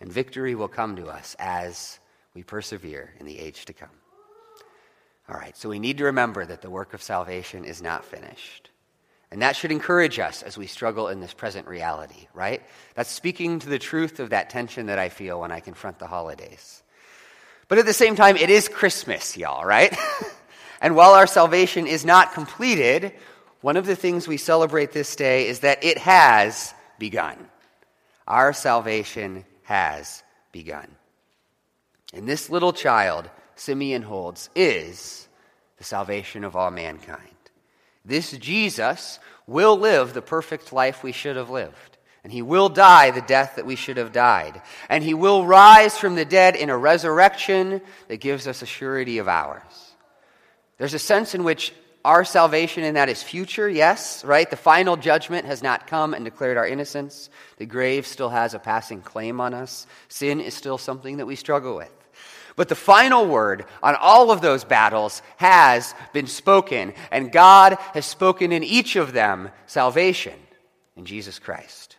And 0.00 0.10
victory 0.12 0.54
will 0.54 0.68
come 0.68 0.96
to 0.96 1.06
us 1.06 1.36
as 1.38 1.98
we 2.34 2.42
persevere 2.42 3.14
in 3.18 3.26
the 3.26 3.38
age 3.38 3.64
to 3.66 3.72
come. 3.72 3.90
All 5.28 5.36
right, 5.36 5.56
so 5.56 5.68
we 5.68 5.78
need 5.78 5.98
to 5.98 6.04
remember 6.04 6.44
that 6.44 6.60
the 6.60 6.70
work 6.70 6.92
of 6.92 7.02
salvation 7.02 7.64
is 7.64 7.80
not 7.80 8.04
finished. 8.04 8.70
And 9.30 9.42
that 9.42 9.56
should 9.56 9.72
encourage 9.72 10.18
us 10.18 10.42
as 10.42 10.58
we 10.58 10.66
struggle 10.66 11.08
in 11.08 11.20
this 11.20 11.34
present 11.34 11.66
reality, 11.66 12.28
right? 12.34 12.62
That's 12.94 13.10
speaking 13.10 13.58
to 13.60 13.68
the 13.68 13.78
truth 13.78 14.20
of 14.20 14.30
that 14.30 14.50
tension 14.50 14.86
that 14.86 14.98
I 14.98 15.08
feel 15.08 15.40
when 15.40 15.50
I 15.50 15.60
confront 15.60 15.98
the 15.98 16.06
holidays. 16.06 16.82
But 17.68 17.78
at 17.78 17.86
the 17.86 17.94
same 17.94 18.16
time, 18.16 18.36
it 18.36 18.50
is 18.50 18.68
Christmas, 18.68 19.36
y'all, 19.36 19.64
right? 19.64 19.96
and 20.80 20.94
while 20.94 21.14
our 21.14 21.26
salvation 21.26 21.86
is 21.86 22.04
not 22.04 22.34
completed, 22.34 23.12
one 23.62 23.76
of 23.78 23.86
the 23.86 23.96
things 23.96 24.28
we 24.28 24.36
celebrate 24.36 24.92
this 24.92 25.16
day 25.16 25.48
is 25.48 25.60
that 25.60 25.82
it 25.82 25.98
has 25.98 26.74
begun. 26.98 27.48
Our 28.28 28.52
salvation 28.52 29.46
has 29.62 30.22
begun. 30.52 30.86
And 32.12 32.28
this 32.28 32.50
little 32.50 32.72
child 32.72 33.28
Simeon 33.56 34.02
holds 34.02 34.50
is 34.54 35.28
the 35.78 35.84
salvation 35.84 36.44
of 36.44 36.56
all 36.56 36.70
mankind. 36.70 37.20
This 38.04 38.32
Jesus 38.32 39.18
will 39.46 39.78
live 39.78 40.12
the 40.12 40.22
perfect 40.22 40.72
life 40.72 41.02
we 41.02 41.12
should 41.12 41.36
have 41.36 41.50
lived. 41.50 41.98
And 42.22 42.32
he 42.32 42.40
will 42.42 42.70
die 42.70 43.10
the 43.10 43.20
death 43.20 43.56
that 43.56 43.66
we 43.66 43.76
should 43.76 43.98
have 43.98 44.12
died. 44.12 44.62
And 44.88 45.04
he 45.04 45.12
will 45.12 45.44
rise 45.44 45.98
from 45.98 46.14
the 46.14 46.24
dead 46.24 46.56
in 46.56 46.70
a 46.70 46.76
resurrection 46.76 47.82
that 48.08 48.16
gives 48.16 48.46
us 48.46 48.62
a 48.62 48.66
surety 48.66 49.18
of 49.18 49.28
ours. 49.28 49.62
There's 50.78 50.94
a 50.94 50.98
sense 50.98 51.34
in 51.34 51.44
which 51.44 51.74
Our 52.04 52.26
salvation 52.26 52.84
in 52.84 52.94
that 52.94 53.08
is 53.08 53.22
future, 53.22 53.66
yes, 53.66 54.22
right? 54.26 54.48
The 54.48 54.56
final 54.56 54.98
judgment 54.98 55.46
has 55.46 55.62
not 55.62 55.86
come 55.86 56.12
and 56.12 56.22
declared 56.22 56.58
our 56.58 56.66
innocence. 56.66 57.30
The 57.56 57.64
grave 57.64 58.06
still 58.06 58.28
has 58.28 58.52
a 58.52 58.58
passing 58.58 59.00
claim 59.00 59.40
on 59.40 59.54
us. 59.54 59.86
Sin 60.08 60.38
is 60.38 60.52
still 60.52 60.76
something 60.76 61.16
that 61.16 61.26
we 61.26 61.34
struggle 61.34 61.76
with. 61.76 62.03
But 62.56 62.68
the 62.68 62.74
final 62.74 63.26
word 63.26 63.66
on 63.82 63.96
all 63.96 64.30
of 64.30 64.40
those 64.40 64.64
battles 64.64 65.22
has 65.38 65.94
been 66.12 66.26
spoken, 66.26 66.94
and 67.10 67.32
God 67.32 67.76
has 67.94 68.06
spoken 68.06 68.52
in 68.52 68.62
each 68.62 68.96
of 68.96 69.12
them 69.12 69.50
salvation 69.66 70.38
in 70.96 71.04
Jesus 71.04 71.38
Christ. 71.38 71.93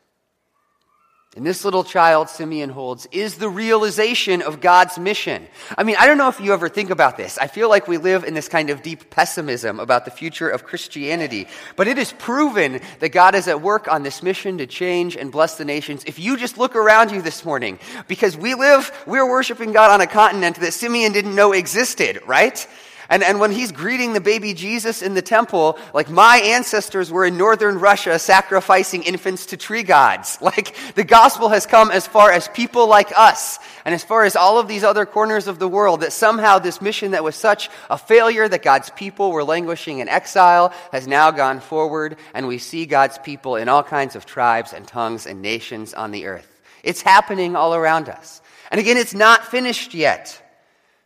And 1.36 1.46
this 1.46 1.66
little 1.66 1.84
child 1.84 2.30
Simeon 2.30 2.70
holds 2.70 3.10
is 3.12 3.36
the 3.36 3.50
realization 3.50 4.42
of 4.42 4.62
God's 4.62 4.98
mission. 4.98 5.46
I 5.78 5.84
mean, 5.84 5.98
I 6.00 6.08
don't 6.08 6.18
know 6.18 6.30
if 6.30 6.40
you 6.40 6.54
ever 6.54 6.70
think 6.70 6.92
about 6.92 7.18
this. 7.18 7.38
I 7.38 7.48
feel 7.48 7.68
like 7.68 7.90
we 7.90 7.98
live 7.98 8.24
in 8.24 8.34
this 8.34 8.48
kind 8.48 8.70
of 8.70 8.82
deep 8.82 9.10
pessimism 9.10 9.82
about 9.82 10.06
the 10.06 10.12
future 10.12 10.48
of 10.48 10.64
Christianity. 10.64 11.50
But 11.76 11.90
it 11.90 11.98
is 11.98 12.14
proven 12.14 12.80
that 13.00 13.10
God 13.10 13.36
is 13.36 13.50
at 13.50 13.62
work 13.62 13.90
on 13.90 14.04
this 14.04 14.24
mission 14.24 14.60
to 14.60 14.66
change 14.66 15.18
and 15.18 15.30
bless 15.30 15.58
the 15.58 15.66
nations. 15.66 16.06
If 16.06 16.20
you 16.20 16.38
just 16.38 16.58
look 16.58 16.74
around 16.74 17.12
you 17.12 17.22
this 17.22 17.44
morning, 17.44 17.80
because 18.08 18.38
we 18.38 18.56
live, 18.56 18.90
we're 19.06 19.30
worshiping 19.30 19.74
God 19.74 19.92
on 19.92 20.00
a 20.00 20.08
continent 20.08 20.62
that 20.62 20.74
Simeon 20.74 21.12
didn't 21.12 21.36
know 21.36 21.52
existed, 21.52 22.22
right? 22.26 22.66
And, 23.10 23.24
and 23.24 23.40
when 23.40 23.52
he's 23.52 23.72
greeting 23.72 24.14
the 24.14 24.22
baby 24.22 24.54
Jesus 24.54 25.02
in 25.02 25.14
the 25.14 25.22
temple, 25.22 25.78
like 25.94 26.10
my 26.10 26.38
ancestors 26.38 27.12
were 27.12 27.26
in 27.26 27.38
northern 27.38 27.80
Russia 27.80 28.18
sacrificing 28.18 29.04
infants 29.04 29.48
to 29.48 29.58
tree 29.58 29.84
gods. 29.84 30.40
Like 30.46 30.76
the 30.94 31.04
gospel 31.04 31.50
has 31.50 31.66
come 31.66 31.90
as 31.90 32.06
far 32.06 32.32
as 32.32 32.48
people 32.50 32.88
like 32.88 33.12
us 33.18 33.58
and 33.84 33.96
as 33.96 34.04
far 34.04 34.26
as 34.26 34.36
all 34.36 34.60
of 34.60 34.68
these 34.68 34.84
other 34.84 35.06
corners 35.06 35.48
of 35.48 35.58
the 35.58 35.68
world 35.68 36.02
that 36.02 36.14
somehow 36.14 36.60
this 36.60 36.84
mission 36.84 37.12
that 37.12 37.24
was 37.24 37.36
such 37.36 37.70
a 37.90 37.98
failure 37.98 38.48
that 38.48 38.62
God's 38.62 38.92
people 38.92 39.32
were 39.32 39.44
languishing 39.44 40.00
in 40.00 40.08
exile 40.08 40.72
has 40.92 41.08
now 41.08 41.32
gone 41.32 41.60
forward 41.60 42.18
and 42.36 42.48
we 42.48 42.60
see 42.60 42.86
God's 42.86 43.18
people 43.18 43.56
in 43.56 43.68
all 43.68 43.82
kinds 43.82 44.16
of 44.16 44.28
tribes 44.28 44.72
and 44.72 44.88
tongues 44.88 45.26
and 45.26 45.42
nations 45.42 45.96
on 45.96 46.12
the 46.12 46.28
earth. 46.28 46.62
It's 46.84 47.02
happening 47.02 47.56
all 47.56 47.74
around 47.74 48.08
us. 48.08 48.42
And 48.70 48.80
again, 48.80 48.98
it's 48.98 49.16
not 49.16 49.48
finished 49.48 49.94
yet. 49.94 50.42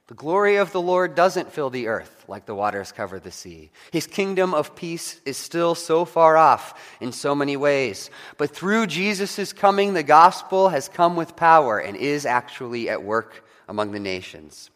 The 0.09 0.15
glory 0.15 0.55
of 0.55 0.71
the 0.71 0.81
Lord 0.81 1.13
doesn't 1.13 1.53
fill 1.53 1.69
the 1.69 1.85
earth 1.85 2.25
like 2.27 2.47
the 2.47 2.55
waters 2.55 2.91
cover 2.91 3.19
the 3.19 3.31
sea. 3.31 3.69
His 3.91 4.07
kingdom 4.07 4.55
of 4.55 4.75
peace 4.75 5.21
is 5.23 5.37
still 5.37 5.75
so 5.75 6.03
far 6.03 6.35
off 6.35 6.97
in 6.99 7.11
so 7.11 7.35
many 7.35 7.55
ways. 7.55 8.09
But 8.39 8.49
through 8.49 8.87
Jesus' 8.87 9.53
coming, 9.53 9.93
the 9.93 10.01
gospel 10.01 10.69
has 10.69 10.89
come 10.89 11.15
with 11.15 11.35
power 11.35 11.77
and 11.77 11.95
is 11.95 12.25
actually 12.25 12.89
at 12.89 13.03
work 13.03 13.45
among 13.67 13.91
the 13.91 13.99
nations. 13.99 14.71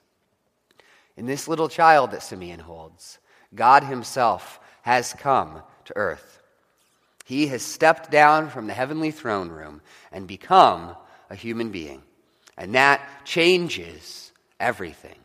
In 1.18 1.26
this 1.26 1.48
little 1.48 1.68
child 1.68 2.12
that 2.12 2.22
Simeon 2.22 2.60
holds, 2.60 3.18
God 3.56 3.84
Himself 3.84 4.60
has 4.84 5.14
come 5.14 5.64
to 5.86 5.98
earth. 5.98 6.44
He 7.26 7.48
has 7.48 7.64
stepped 7.64 8.12
down 8.12 8.52
from 8.52 8.68
the 8.68 8.74
heavenly 8.74 9.10
throne 9.10 9.50
room 9.50 9.82
and 10.12 10.28
become 10.28 10.96
a 11.32 11.36
human 11.36 11.72
being. 11.72 12.04
And 12.56 12.76
that 12.76 13.02
changes 13.26 14.32
everything. 14.60 15.16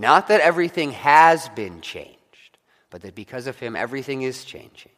Not 0.00 0.28
that 0.28 0.40
everything 0.40 0.92
has 0.92 1.50
been 1.50 1.82
changed, 1.82 2.16
but 2.88 3.02
that 3.02 3.14
because 3.14 3.46
of 3.46 3.58
him, 3.58 3.76
everything 3.76 4.22
is 4.22 4.44
changing. 4.44 4.92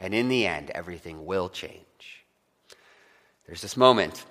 And 0.00 0.12
in 0.12 0.28
the 0.28 0.48
end, 0.48 0.70
everything 0.70 1.24
will 1.24 1.48
change. 1.48 2.24
There's 3.46 3.62
this 3.62 3.76
moment 3.76 4.24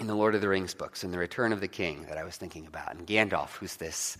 in 0.00 0.06
the 0.06 0.14
Lord 0.14 0.34
of 0.34 0.40
the 0.40 0.48
Rings 0.48 0.72
books, 0.72 1.04
in 1.04 1.10
The 1.10 1.18
Return 1.18 1.52
of 1.52 1.60
the 1.60 1.68
King, 1.68 2.06
that 2.08 2.16
I 2.16 2.24
was 2.24 2.38
thinking 2.38 2.66
about. 2.66 2.94
And 2.94 3.06
Gandalf, 3.06 3.50
who's 3.56 3.76
this 3.76 4.16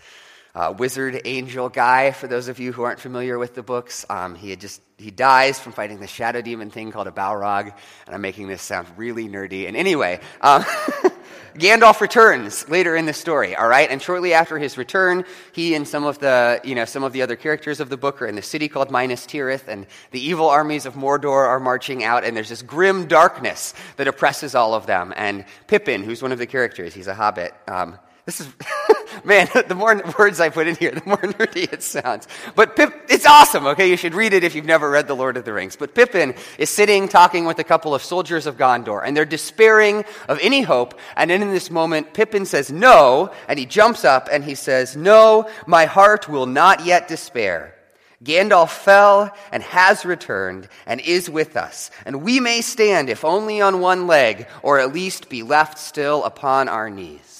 uh, 0.54 0.74
wizard 0.76 1.22
angel 1.24 1.70
guy, 1.70 2.10
for 2.10 2.26
those 2.26 2.48
of 2.48 2.58
you 2.58 2.74
who 2.74 2.82
aren't 2.82 3.00
familiar 3.00 3.38
with 3.38 3.54
the 3.54 3.62
books, 3.62 4.04
um, 4.10 4.34
he 4.34 4.50
had 4.50 4.60
just 4.60 4.82
he 4.98 5.10
dies 5.10 5.58
from 5.58 5.72
fighting 5.72 6.00
the 6.00 6.06
shadow 6.06 6.42
demon 6.42 6.68
thing 6.68 6.92
called 6.92 7.06
a 7.06 7.12
Balrog. 7.12 7.74
And 8.04 8.14
I'm 8.14 8.20
making 8.20 8.48
this 8.48 8.60
sound 8.60 8.88
really 8.98 9.26
nerdy. 9.26 9.66
And 9.68 9.74
anyway, 9.74 10.20
um, 10.42 10.66
Gandalf 11.54 12.00
returns 12.00 12.68
later 12.68 12.96
in 12.96 13.06
the 13.06 13.12
story, 13.12 13.54
all 13.54 13.68
right? 13.68 13.88
And 13.88 14.02
shortly 14.02 14.34
after 14.34 14.58
his 14.58 14.76
return, 14.76 15.24
he 15.52 15.74
and 15.74 15.86
some 15.86 16.04
of 16.04 16.18
the, 16.18 16.60
you 16.64 16.74
know, 16.74 16.84
some 16.84 17.04
of 17.04 17.12
the 17.12 17.22
other 17.22 17.36
characters 17.36 17.78
of 17.78 17.88
the 17.88 17.96
book 17.96 18.20
are 18.20 18.26
in 18.26 18.34
the 18.34 18.42
city 18.42 18.68
called 18.68 18.90
Minas 18.90 19.24
Tirith, 19.24 19.68
and 19.68 19.86
the 20.10 20.20
evil 20.20 20.48
armies 20.48 20.84
of 20.84 20.94
Mordor 20.94 21.46
are 21.46 21.60
marching 21.60 22.02
out, 22.02 22.24
and 22.24 22.36
there's 22.36 22.48
this 22.48 22.62
grim 22.62 23.06
darkness 23.06 23.72
that 23.96 24.08
oppresses 24.08 24.56
all 24.56 24.74
of 24.74 24.86
them. 24.86 25.14
And 25.16 25.44
Pippin, 25.68 26.02
who's 26.02 26.22
one 26.22 26.32
of 26.32 26.38
the 26.38 26.46
characters, 26.46 26.92
he's 26.92 27.06
a 27.06 27.14
hobbit, 27.14 27.54
um, 27.68 27.98
this 28.26 28.40
is, 28.40 28.48
man, 29.24 29.48
the 29.68 29.74
more 29.74 30.02
words 30.18 30.40
I 30.40 30.48
put 30.48 30.66
in 30.66 30.76
here, 30.76 30.90
the 30.94 31.02
more 31.04 31.18
nerdy 31.18 31.70
it 31.72 31.82
sounds. 31.82 32.26
But 32.54 32.76
Pip, 32.76 32.92
it's 33.08 33.26
awesome, 33.26 33.66
okay? 33.68 33.88
You 33.90 33.96
should 33.96 34.14
read 34.14 34.32
it 34.32 34.44
if 34.44 34.54
you've 34.54 34.64
never 34.64 34.90
read 34.90 35.06
The 35.06 35.16
Lord 35.16 35.36
of 35.36 35.44
the 35.44 35.52
Rings. 35.52 35.76
But 35.76 35.94
Pippin 35.94 36.34
is 36.58 36.70
sitting 36.70 37.08
talking 37.08 37.44
with 37.44 37.58
a 37.58 37.64
couple 37.64 37.94
of 37.94 38.02
soldiers 38.02 38.46
of 38.46 38.56
Gondor, 38.56 39.02
and 39.04 39.16
they're 39.16 39.24
despairing 39.24 40.04
of 40.28 40.38
any 40.40 40.62
hope. 40.62 40.98
And 41.16 41.30
then 41.30 41.42
in 41.42 41.50
this 41.50 41.70
moment, 41.70 42.14
Pippin 42.14 42.46
says, 42.46 42.72
No, 42.72 43.30
and 43.48 43.58
he 43.58 43.66
jumps 43.66 44.04
up 44.04 44.28
and 44.30 44.42
he 44.42 44.54
says, 44.54 44.96
No, 44.96 45.48
my 45.66 45.84
heart 45.84 46.28
will 46.28 46.46
not 46.46 46.84
yet 46.84 47.08
despair. 47.08 47.74
Gandalf 48.22 48.70
fell 48.70 49.36
and 49.52 49.62
has 49.62 50.06
returned 50.06 50.68
and 50.86 50.98
is 51.00 51.28
with 51.28 51.58
us, 51.58 51.90
and 52.06 52.22
we 52.22 52.40
may 52.40 52.62
stand, 52.62 53.10
if 53.10 53.22
only 53.22 53.60
on 53.60 53.80
one 53.80 54.06
leg, 54.06 54.46
or 54.62 54.78
at 54.78 54.94
least 54.94 55.28
be 55.28 55.42
left 55.42 55.78
still 55.78 56.24
upon 56.24 56.68
our 56.68 56.88
knees. 56.88 57.33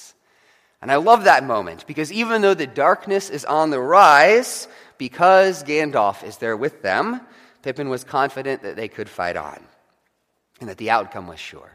And 0.85 0.91
I 0.91 0.97
love 0.97 1.23
that 1.23 1.43
moment 1.43 1.87
because 1.87 2.11
even 2.11 2.43
though 2.43 2.53
the 2.53 2.67
darkness 2.67 3.31
is 3.31 3.43
on 3.43 3.71
the 3.71 3.79
rise, 3.79 4.67
because 4.99 5.63
Gandalf 5.63 6.23
is 6.23 6.37
there 6.37 6.55
with 6.55 6.83
them, 6.83 7.21
Pippin 7.63 7.89
was 7.89 8.03
confident 8.03 8.61
that 8.61 8.75
they 8.75 8.87
could 8.87 9.09
fight 9.09 9.35
on 9.35 9.59
and 10.59 10.69
that 10.69 10.77
the 10.77 10.91
outcome 10.91 11.25
was 11.25 11.39
sure. 11.39 11.71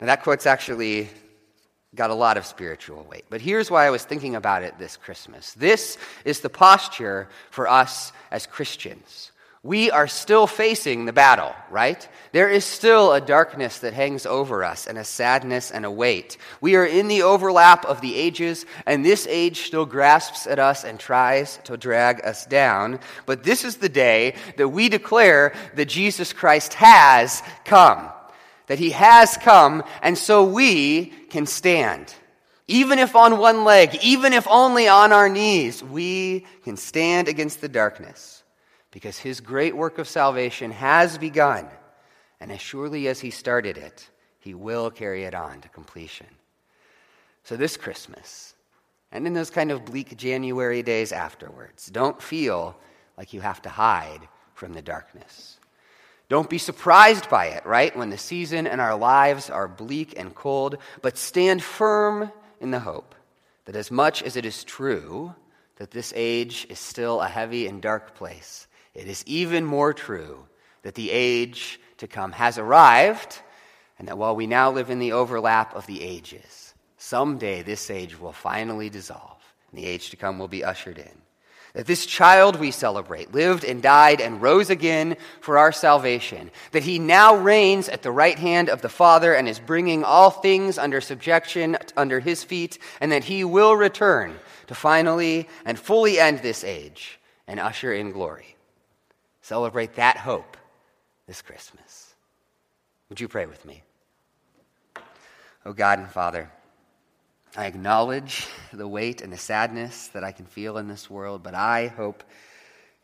Now, 0.00 0.08
that 0.08 0.24
quote's 0.24 0.46
actually 0.46 1.08
got 1.94 2.10
a 2.10 2.14
lot 2.14 2.36
of 2.36 2.44
spiritual 2.44 3.04
weight. 3.04 3.26
But 3.30 3.40
here's 3.40 3.70
why 3.70 3.86
I 3.86 3.90
was 3.90 4.02
thinking 4.02 4.34
about 4.34 4.64
it 4.64 4.76
this 4.76 4.96
Christmas. 4.96 5.52
This 5.52 5.96
is 6.24 6.40
the 6.40 6.50
posture 6.50 7.28
for 7.52 7.68
us 7.68 8.12
as 8.32 8.48
Christians 8.48 9.30
we 9.64 9.92
are 9.92 10.08
still 10.08 10.48
facing 10.48 11.04
the 11.04 11.12
battle, 11.12 11.54
right? 11.70 12.08
There 12.32 12.48
is 12.48 12.64
still 12.64 13.12
a 13.12 13.20
darkness 13.20 13.78
that 13.78 13.92
hangs 13.92 14.26
over 14.26 14.64
us 14.64 14.88
and 14.88 14.98
a 14.98 15.04
sadness 15.04 15.70
and 15.70 15.84
a 15.84 15.90
weight. 15.90 16.36
We 16.60 16.74
are 16.74 16.84
in 16.84 17.06
the 17.06 17.22
overlap 17.22 17.84
of 17.84 18.00
the 18.00 18.16
ages, 18.16 18.66
and 18.86 19.04
this 19.04 19.24
age 19.28 19.60
still 19.60 19.86
grasps 19.86 20.48
at 20.48 20.58
us 20.58 20.82
and 20.82 20.98
tries 20.98 21.58
to 21.64 21.76
drag 21.76 22.26
us 22.26 22.44
down. 22.44 22.98
But 23.24 23.44
this 23.44 23.64
is 23.64 23.76
the 23.76 23.88
day 23.88 24.34
that 24.56 24.68
we 24.68 24.88
declare 24.88 25.54
that 25.76 25.86
Jesus 25.86 26.32
Christ 26.32 26.74
has 26.74 27.40
come, 27.64 28.08
that 28.66 28.80
he 28.80 28.90
has 28.90 29.36
come, 29.36 29.84
and 30.02 30.18
so 30.18 30.42
we 30.42 31.06
can 31.30 31.46
stand. 31.46 32.12
Even 32.66 32.98
if 32.98 33.14
on 33.14 33.38
one 33.38 33.62
leg, 33.62 33.96
even 34.02 34.32
if 34.32 34.48
only 34.48 34.88
on 34.88 35.12
our 35.12 35.28
knees, 35.28 35.84
we 35.84 36.46
can 36.64 36.76
stand 36.76 37.28
against 37.28 37.60
the 37.60 37.68
darkness 37.68 38.41
because 38.92 39.18
his 39.18 39.40
great 39.40 39.76
work 39.76 39.98
of 39.98 40.06
salvation 40.06 40.70
has 40.70 41.18
begun, 41.18 41.66
and 42.38 42.52
as 42.52 42.60
surely 42.60 43.08
as 43.08 43.18
he 43.18 43.30
started 43.30 43.76
it, 43.76 44.08
he 44.38 44.54
will 44.54 44.90
carry 44.90 45.24
it 45.24 45.34
on 45.34 45.60
to 45.62 45.68
completion. 45.68 46.26
So, 47.42 47.56
this 47.56 47.76
Christmas, 47.76 48.54
and 49.10 49.26
in 49.26 49.34
those 49.34 49.50
kind 49.50 49.72
of 49.72 49.84
bleak 49.84 50.16
January 50.16 50.82
days 50.82 51.10
afterwards, 51.10 51.86
don't 51.86 52.22
feel 52.22 52.76
like 53.16 53.32
you 53.32 53.40
have 53.40 53.62
to 53.62 53.68
hide 53.68 54.28
from 54.54 54.74
the 54.74 54.82
darkness. 54.82 55.58
Don't 56.28 56.48
be 56.48 56.58
surprised 56.58 57.28
by 57.28 57.46
it, 57.46 57.66
right? 57.66 57.94
When 57.96 58.10
the 58.10 58.18
season 58.18 58.66
and 58.66 58.80
our 58.80 58.96
lives 58.96 59.50
are 59.50 59.68
bleak 59.68 60.14
and 60.16 60.34
cold, 60.34 60.78
but 61.02 61.18
stand 61.18 61.62
firm 61.62 62.30
in 62.60 62.70
the 62.70 62.80
hope 62.80 63.14
that 63.64 63.76
as 63.76 63.90
much 63.90 64.22
as 64.22 64.36
it 64.36 64.46
is 64.46 64.64
true 64.64 65.34
that 65.76 65.90
this 65.90 66.12
age 66.16 66.66
is 66.70 66.78
still 66.78 67.20
a 67.20 67.28
heavy 67.28 67.66
and 67.66 67.82
dark 67.82 68.14
place, 68.14 68.66
it 68.94 69.06
is 69.06 69.24
even 69.26 69.64
more 69.64 69.92
true 69.92 70.46
that 70.82 70.94
the 70.94 71.10
age 71.10 71.80
to 71.98 72.06
come 72.06 72.32
has 72.32 72.58
arrived, 72.58 73.40
and 73.98 74.08
that 74.08 74.18
while 74.18 74.34
we 74.34 74.46
now 74.46 74.70
live 74.70 74.90
in 74.90 74.98
the 74.98 75.12
overlap 75.12 75.74
of 75.74 75.86
the 75.86 76.02
ages, 76.02 76.74
someday 76.96 77.62
this 77.62 77.90
age 77.90 78.18
will 78.18 78.32
finally 78.32 78.90
dissolve, 78.90 79.40
and 79.70 79.80
the 79.80 79.86
age 79.86 80.10
to 80.10 80.16
come 80.16 80.38
will 80.38 80.48
be 80.48 80.64
ushered 80.64 80.98
in. 80.98 81.22
That 81.74 81.86
this 81.86 82.04
child 82.04 82.60
we 82.60 82.70
celebrate 82.70 83.32
lived 83.32 83.64
and 83.64 83.82
died 83.82 84.20
and 84.20 84.42
rose 84.42 84.68
again 84.68 85.16
for 85.40 85.56
our 85.56 85.72
salvation. 85.72 86.50
That 86.72 86.82
he 86.82 86.98
now 86.98 87.36
reigns 87.36 87.88
at 87.88 88.02
the 88.02 88.10
right 88.10 88.38
hand 88.38 88.68
of 88.68 88.82
the 88.82 88.90
Father 88.90 89.32
and 89.32 89.48
is 89.48 89.58
bringing 89.58 90.04
all 90.04 90.28
things 90.28 90.76
under 90.76 91.00
subjection 91.00 91.78
under 91.96 92.20
his 92.20 92.44
feet, 92.44 92.78
and 93.00 93.10
that 93.12 93.24
he 93.24 93.42
will 93.42 93.74
return 93.74 94.38
to 94.66 94.74
finally 94.74 95.48
and 95.64 95.78
fully 95.78 96.20
end 96.20 96.40
this 96.40 96.62
age 96.62 97.18
and 97.46 97.58
usher 97.58 97.92
in 97.94 98.12
glory. 98.12 98.56
Celebrate 99.42 99.94
that 99.96 100.16
hope 100.16 100.56
this 101.26 101.42
Christmas. 101.42 102.14
Would 103.08 103.20
you 103.20 103.28
pray 103.28 103.46
with 103.46 103.64
me? 103.64 103.82
Oh 105.66 105.72
God 105.72 105.98
and 105.98 106.08
Father, 106.08 106.50
I 107.56 107.66
acknowledge 107.66 108.46
the 108.72 108.88
weight 108.88 109.20
and 109.20 109.32
the 109.32 109.38
sadness 109.38 110.08
that 110.08 110.24
I 110.24 110.32
can 110.32 110.46
feel 110.46 110.78
in 110.78 110.88
this 110.88 111.10
world, 111.10 111.42
but 111.42 111.54
I 111.54 111.88
hope 111.88 112.24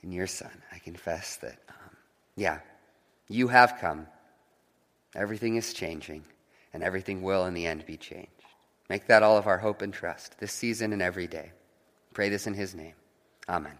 in 0.02 0.12
your 0.12 0.26
Son. 0.26 0.50
I 0.72 0.78
confess 0.78 1.36
that, 1.36 1.58
um, 1.68 1.96
yeah, 2.36 2.60
you 3.28 3.48
have 3.48 3.78
come. 3.80 4.06
Everything 5.14 5.56
is 5.56 5.74
changing, 5.74 6.24
and 6.72 6.82
everything 6.82 7.22
will 7.22 7.46
in 7.46 7.54
the 7.54 7.66
end 7.66 7.84
be 7.84 7.96
changed. 7.96 8.30
Make 8.88 9.06
that 9.08 9.22
all 9.22 9.36
of 9.36 9.46
our 9.46 9.58
hope 9.58 9.82
and 9.82 9.92
trust 9.92 10.38
this 10.38 10.52
season 10.52 10.92
and 10.92 11.02
every 11.02 11.26
day. 11.26 11.52
Pray 12.14 12.28
this 12.28 12.46
in 12.46 12.54
His 12.54 12.74
name. 12.74 12.94
Amen. 13.48 13.76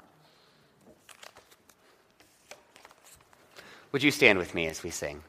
Would 3.92 4.02
you 4.02 4.10
stand 4.10 4.38
with 4.38 4.54
me 4.54 4.66
as 4.66 4.82
we 4.82 4.90
sing? 4.90 5.22